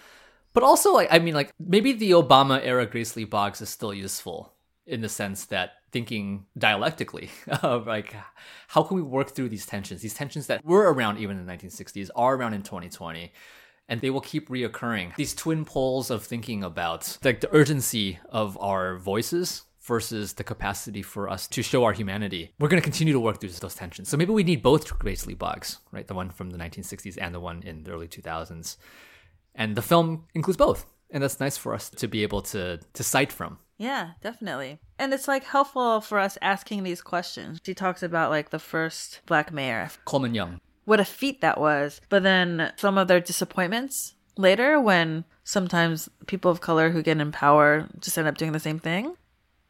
But 0.52 0.64
also, 0.64 0.92
like, 0.92 1.08
I 1.10 1.18
mean, 1.20 1.34
like 1.34 1.52
maybe 1.60 1.92
the 1.92 2.12
Obama 2.12 2.60
era 2.62 2.86
Grace 2.86 3.16
Lee 3.16 3.24
Boggs 3.24 3.60
is 3.60 3.68
still 3.68 3.94
useful 3.94 4.52
in 4.86 5.00
the 5.00 5.08
sense 5.08 5.46
that 5.46 5.74
thinking 5.92 6.46
dialectically 6.56 7.30
of 7.62 7.86
like 7.86 8.14
how 8.68 8.82
can 8.82 8.96
we 8.96 9.02
work 9.02 9.30
through 9.30 9.48
these 9.48 9.66
tensions, 9.66 10.02
these 10.02 10.14
tensions 10.14 10.46
that 10.46 10.64
were 10.64 10.92
around 10.92 11.18
even 11.18 11.38
in 11.38 11.46
the 11.46 11.52
1960s, 11.52 12.10
are 12.16 12.34
around 12.36 12.54
in 12.54 12.62
2020 12.62 13.32
and 13.90 14.00
they 14.00 14.08
will 14.08 14.20
keep 14.22 14.48
reoccurring. 14.48 15.14
These 15.16 15.34
twin 15.34 15.64
poles 15.66 16.10
of 16.10 16.24
thinking 16.24 16.62
about 16.64 17.18
like 17.22 17.40
the 17.40 17.54
urgency 17.54 18.18
of 18.30 18.56
our 18.58 18.96
voices 18.96 19.64
versus 19.82 20.34
the 20.34 20.44
capacity 20.44 21.02
for 21.02 21.28
us 21.28 21.48
to 21.48 21.62
show 21.62 21.82
our 21.84 21.92
humanity. 21.92 22.54
We're 22.60 22.68
going 22.68 22.80
to 22.80 22.84
continue 22.84 23.12
to 23.12 23.20
work 23.20 23.40
through 23.40 23.50
those 23.50 23.74
tensions. 23.74 24.08
So 24.08 24.16
maybe 24.16 24.32
we 24.32 24.44
need 24.44 24.62
both 24.62 24.92
Lee 25.26 25.34
Boggs, 25.34 25.78
right? 25.90 26.06
The 26.06 26.14
one 26.14 26.30
from 26.30 26.50
the 26.50 26.58
1960s 26.58 27.18
and 27.20 27.34
the 27.34 27.40
one 27.40 27.62
in 27.64 27.82
the 27.82 27.90
early 27.90 28.06
2000s. 28.06 28.76
And 29.56 29.74
the 29.74 29.82
film 29.82 30.26
includes 30.34 30.56
both. 30.56 30.86
And 31.10 31.20
that's 31.20 31.40
nice 31.40 31.56
for 31.56 31.74
us 31.74 31.90
to 31.90 32.06
be 32.06 32.22
able 32.22 32.42
to 32.42 32.78
to 32.92 33.02
cite 33.02 33.32
from. 33.32 33.58
yeah, 33.78 34.10
definitely. 34.20 34.78
And 34.96 35.12
it's 35.12 35.26
like 35.26 35.42
helpful 35.42 36.00
for 36.00 36.20
us 36.20 36.38
asking 36.40 36.84
these 36.84 37.02
questions. 37.02 37.58
She 37.66 37.74
talks 37.74 38.04
about 38.04 38.30
like 38.30 38.50
the 38.50 38.60
first 38.60 39.20
black 39.26 39.52
mayor, 39.52 39.90
Coleman 40.04 40.34
Young. 40.34 40.60
What 40.90 40.98
a 40.98 41.04
feat 41.04 41.40
that 41.40 41.60
was. 41.60 42.00
But 42.08 42.24
then 42.24 42.72
some 42.76 42.98
of 42.98 43.06
their 43.06 43.20
disappointments 43.20 44.14
later 44.36 44.80
when 44.80 45.24
sometimes 45.44 46.08
people 46.26 46.50
of 46.50 46.60
color 46.60 46.90
who 46.90 47.00
get 47.00 47.20
in 47.20 47.30
power 47.30 47.88
just 48.00 48.18
end 48.18 48.26
up 48.26 48.36
doing 48.36 48.50
the 48.50 48.58
same 48.58 48.80
thing. 48.80 49.14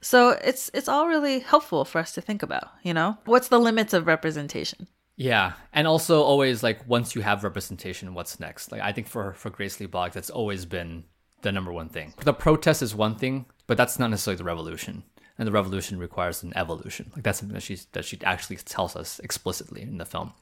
So 0.01 0.31
it's 0.31 0.71
it's 0.73 0.89
all 0.89 1.09
really 1.09 1.41
helpful 1.41 1.85
for 1.85 1.99
us 1.99 2.15
to 2.15 2.23
think 2.23 2.43
about, 2.43 2.69
you 2.83 2.95
know? 2.95 3.19
What's 3.27 3.49
the 3.49 3.61
limits 3.61 3.93
of 3.93 4.07
representation? 4.07 4.89
Yeah, 5.17 5.53
and 5.75 5.87
also 5.87 6.23
always 6.23 6.63
like 6.63 6.89
once 6.89 7.15
you 7.15 7.21
have 7.21 7.45
representation, 7.45 8.15
what's 8.15 8.41
next? 8.41 8.73
Like 8.73 8.81
I 8.81 8.93
think 8.93 9.07
for 9.07 9.35
for 9.35 9.51
Grace 9.51 9.79
Lee 9.79 9.87
Boggs, 9.87 10.15
that's 10.15 10.31
always 10.31 10.65
been 10.65 11.05
the 11.43 11.53
number 11.53 11.71
one 11.71 11.91
thing. 11.91 12.15
The 12.25 12.33
protest 12.33 12.81
is 12.81 12.95
one 12.95 13.17
thing, 13.17 13.45
but 13.67 13.77
that's 13.77 13.99
not 13.99 14.09
necessarily 14.09 14.39
the 14.39 14.45
revolution. 14.45 15.03
And 15.41 15.47
the 15.47 15.53
revolution 15.53 15.99
requires 15.99 16.43
an 16.43 16.53
evolution. 16.55 17.11
Like 17.15 17.25
that's 17.25 17.39
something 17.39 17.55
that 17.55 17.63
she 17.63 17.79
that 17.93 18.05
she 18.05 18.19
actually 18.23 18.57
tells 18.57 18.95
us 18.95 19.19
explicitly 19.21 19.81
in 19.81 19.97
the 19.97 20.05
film. 20.05 20.35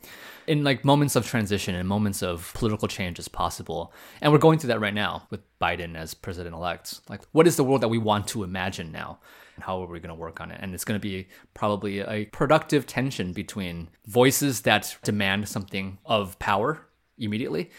In 0.49 0.65
like 0.65 0.85
moments 0.85 1.15
of 1.15 1.25
transition 1.25 1.77
and 1.77 1.89
moments 1.89 2.21
of 2.21 2.51
political 2.55 2.89
change 2.89 3.21
as 3.21 3.29
possible, 3.29 3.93
and 4.21 4.33
we're 4.33 4.41
going 4.41 4.59
through 4.59 4.69
that 4.69 4.81
right 4.81 4.93
now 4.93 5.29
with 5.31 5.41
Biden 5.61 5.95
as 5.95 6.15
president 6.15 6.57
elect. 6.57 6.99
Like, 7.09 7.21
what 7.31 7.47
is 7.47 7.55
the 7.55 7.63
world 7.63 7.81
that 7.83 7.89
we 7.89 7.99
want 7.99 8.27
to 8.29 8.43
imagine 8.43 8.91
now? 8.91 9.21
And 9.55 9.63
how 9.63 9.81
are 9.81 9.87
we 9.87 10.01
going 10.01 10.09
to 10.09 10.21
work 10.21 10.41
on 10.41 10.51
it? 10.51 10.59
And 10.61 10.75
it's 10.75 10.85
going 10.85 11.01
to 11.01 11.09
be 11.09 11.29
probably 11.55 12.01
a 12.01 12.25
productive 12.27 12.85
tension 12.85 13.33
between 13.33 13.91
voices 14.05 14.63
that 14.63 14.97
demand 15.05 15.49
something 15.49 15.99
of 16.05 16.37
power 16.41 16.89
immediately 17.19 17.71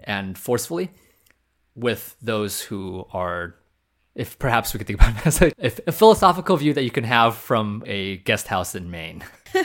and 0.00 0.36
forcefully 0.36 0.90
with 1.76 2.16
those 2.20 2.62
who 2.62 3.06
are 3.12 3.54
if 4.14 4.38
perhaps 4.38 4.72
we 4.72 4.78
could 4.78 4.86
think 4.86 5.00
about 5.00 5.16
it 5.18 5.26
as 5.26 5.42
a, 5.42 5.52
a 5.86 5.92
philosophical 5.92 6.56
view 6.56 6.72
that 6.74 6.84
you 6.84 6.90
can 6.90 7.04
have 7.04 7.36
from 7.36 7.82
a 7.86 8.18
guest 8.18 8.46
house 8.48 8.74
in 8.74 8.90
Maine. 8.90 9.24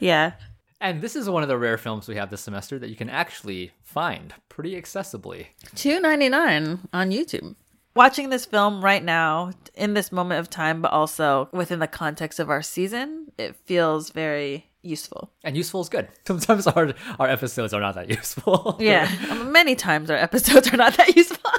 Yeah. 0.00 0.32
And 0.80 1.02
this 1.02 1.14
is 1.14 1.28
one 1.28 1.42
of 1.42 1.48
the 1.48 1.58
rare 1.58 1.76
films 1.76 2.08
we 2.08 2.16
have 2.16 2.30
this 2.30 2.40
semester 2.40 2.78
that 2.78 2.88
you 2.88 2.96
can 2.96 3.10
actually 3.10 3.72
find 3.82 4.32
pretty 4.48 4.80
accessibly. 4.80 5.48
Two 5.74 6.00
ninety 6.00 6.28
nine 6.28 6.88
on 6.92 7.10
YouTube. 7.10 7.54
Watching 7.94 8.30
this 8.30 8.46
film 8.46 8.82
right 8.82 9.02
now 9.04 9.50
in 9.74 9.94
this 9.94 10.12
moment 10.12 10.40
of 10.40 10.48
time, 10.48 10.80
but 10.80 10.92
also 10.92 11.48
within 11.52 11.80
the 11.80 11.86
context 11.88 12.38
of 12.38 12.48
our 12.48 12.62
season, 12.62 13.32
it 13.36 13.56
feels 13.66 14.10
very 14.10 14.70
useful. 14.80 15.32
And 15.44 15.56
useful 15.56 15.82
is 15.82 15.88
good. 15.90 16.08
Sometimes 16.26 16.66
our 16.66 16.94
our 17.18 17.28
episodes 17.28 17.74
are 17.74 17.80
not 17.80 17.96
that 17.96 18.08
useful. 18.16 18.76
Yeah, 18.80 19.10
many 19.44 19.74
times 19.74 20.10
our 20.10 20.16
episodes 20.16 20.72
are 20.72 20.78
not 20.78 20.96
that 20.96 21.14
useful. 21.14 21.50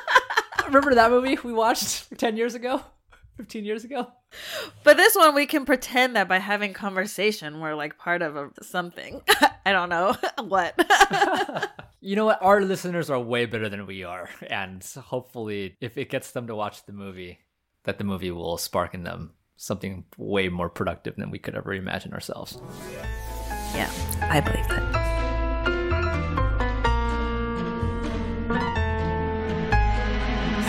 Remember 0.72 0.96
that 0.96 1.12
movie 1.12 1.38
we 1.44 1.52
watched 1.52 2.10
10 2.18 2.38
years 2.38 2.56
ago? 2.56 2.82
15 3.36 3.66
years 3.66 3.84
ago? 3.84 4.08
but 4.86 4.96
this 4.96 5.16
one, 5.16 5.36
we 5.36 5.46
can 5.46 5.66
pretend 5.66 6.16
that 6.16 6.30
by 6.30 6.38
having 6.40 6.72
conversation, 6.74 7.60
we're 7.60 7.76
like 7.76 7.98
part 7.98 8.22
of 8.22 8.38
a, 8.38 8.50
something. 8.62 9.22
I 9.66 9.74
don't 9.74 9.90
know 9.90 10.16
what. 10.48 10.80
You 12.00 12.16
know 12.16 12.26
what? 12.26 12.42
Our 12.42 12.62
listeners 12.62 13.10
are 13.10 13.20
way 13.20 13.46
better 13.48 13.68
than 13.68 13.86
we 13.86 14.06
are. 14.06 14.30
And 14.50 14.82
hopefully, 14.96 15.76
if 15.82 15.98
it 15.98 16.10
gets 16.10 16.32
them 16.32 16.48
to 16.48 16.56
watch 16.56 16.86
the 16.86 16.94
movie, 16.94 17.40
that 17.84 17.98
the 17.98 18.06
movie 18.06 18.32
will 18.32 18.58
spark 18.58 18.94
in 18.94 19.04
them 19.04 19.32
something 19.58 20.06
way 20.18 20.48
more 20.48 20.70
productive 20.70 21.18
than 21.18 21.32
we 21.32 21.38
could 21.38 21.56
ever 21.56 21.74
imagine 21.74 22.14
ourselves. 22.14 22.60
yeah, 23.76 23.92
I 24.22 24.40
believe 24.40 24.68
that. 24.70 25.01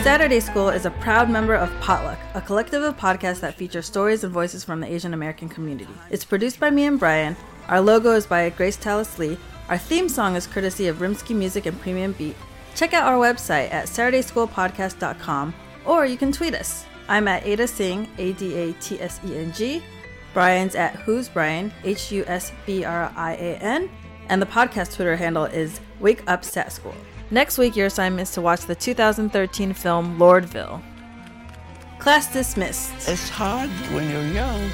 Saturday 0.03 0.41
School 0.41 0.69
is 0.69 0.85
a 0.85 0.91
proud 0.91 1.31
member 1.31 1.55
of 1.55 1.71
Potluck, 1.81 2.19
a 2.35 2.41
collective 2.41 2.83
of 2.83 2.97
podcasts 2.97 3.38
that 3.38 3.55
feature 3.55 3.83
stories 3.83 4.25
and 4.25 4.33
voices 4.33 4.65
from 4.65 4.81
the 4.81 4.93
Asian 4.93 5.15
American 5.15 5.49
community. 5.49 5.93
It's 6.11 6.25
produced 6.25 6.59
by 6.59 6.71
me 6.71 6.87
and 6.87 6.99
Brian. 6.99 7.37
Our 7.69 7.81
logo 7.81 8.11
is 8.11 8.27
by 8.27 8.51
Grace 8.51 8.77
Tallis 8.77 9.17
Lee. 9.21 9.38
Our 9.69 9.79
theme 9.79 10.09
song 10.09 10.35
is 10.35 10.49
courtesy 10.49 10.88
of 10.88 10.97
Rimsky 10.97 11.37
Music 11.37 11.67
and 11.67 11.81
Premium 11.81 12.12
Beat. 12.15 12.35
Check 12.75 12.95
out 12.95 13.05
our 13.05 13.17
website 13.17 13.73
at 13.73 13.87
SaturdaySchoolPodcast.com 13.87 15.55
or 15.87 16.05
you 16.05 16.17
can 16.17 16.33
tweet 16.33 16.55
us. 16.57 16.85
I'm 17.07 17.29
at 17.29 17.47
Ada 17.47 17.69
Tseng, 17.69 18.09
A 18.19 18.33
D 18.33 18.55
A 18.55 18.73
T 18.73 19.01
S 19.01 19.21
E 19.25 19.38
N 19.38 19.53
G. 19.53 19.85
Brian's 20.35 20.75
at 20.75 20.97
Who's 20.97 21.29
Brian, 21.29 21.73
H 21.85 22.11
U 22.11 22.25
S 22.27 22.51
B 22.67 22.85
R 22.85 23.12
I 23.15 23.35
A 23.35 23.57
N. 23.59 23.88
And 24.29 24.43
the 24.43 24.47
podcast 24.47 24.97
Twitter 24.97 25.15
handle 25.15 25.45
is 25.45 25.79
Wake 26.01 26.25
Up 26.27 26.45
Sat 26.45 26.73
School. 26.73 26.97
Next 27.33 27.57
week, 27.57 27.77
your 27.77 27.87
assignment 27.87 28.29
is 28.29 28.35
to 28.35 28.42
watch 28.42 28.66
the 28.66 28.75
2013 28.75 29.73
film 29.73 30.18
Lordville. 30.18 30.83
Class 31.99 32.31
dismissed. 32.31 32.92
It's 33.09 33.31
hard 33.31 33.71
when 33.90 34.11
you're 34.11 34.35
young 34.35 34.71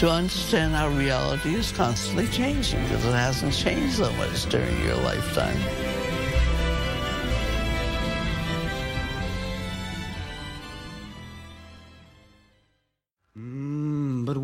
to 0.00 0.10
understand 0.10 0.74
how 0.74 0.88
reality 0.88 1.54
is 1.54 1.70
constantly 1.70 2.26
changing 2.26 2.82
because 2.82 3.04
it 3.04 3.12
hasn't 3.12 3.54
changed 3.54 3.98
so 3.98 4.12
much 4.14 4.46
during 4.46 4.84
your 4.84 4.96
lifetime. 4.96 5.99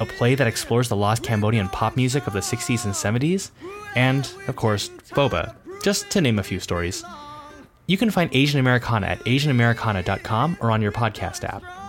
a 0.00 0.06
play 0.06 0.34
that 0.34 0.46
explores 0.46 0.88
the 0.88 0.96
lost 0.96 1.22
Cambodian 1.22 1.68
pop 1.68 1.96
music 1.96 2.26
of 2.26 2.32
the 2.32 2.40
60s 2.40 2.84
and 2.84 2.94
70s, 2.94 3.50
and, 3.94 4.32
of 4.48 4.56
course, 4.56 4.88
boba, 5.10 5.54
just 5.82 6.10
to 6.10 6.20
name 6.20 6.38
a 6.38 6.42
few 6.42 6.60
stories. 6.60 7.04
You 7.86 7.96
can 7.96 8.10
find 8.10 8.30
Asian 8.32 8.60
Americana 8.60 9.06
at 9.08 9.20
asianamericana.com 9.20 10.58
or 10.60 10.70
on 10.70 10.82
your 10.82 10.92
podcast 10.92 11.44
app. 11.44 11.79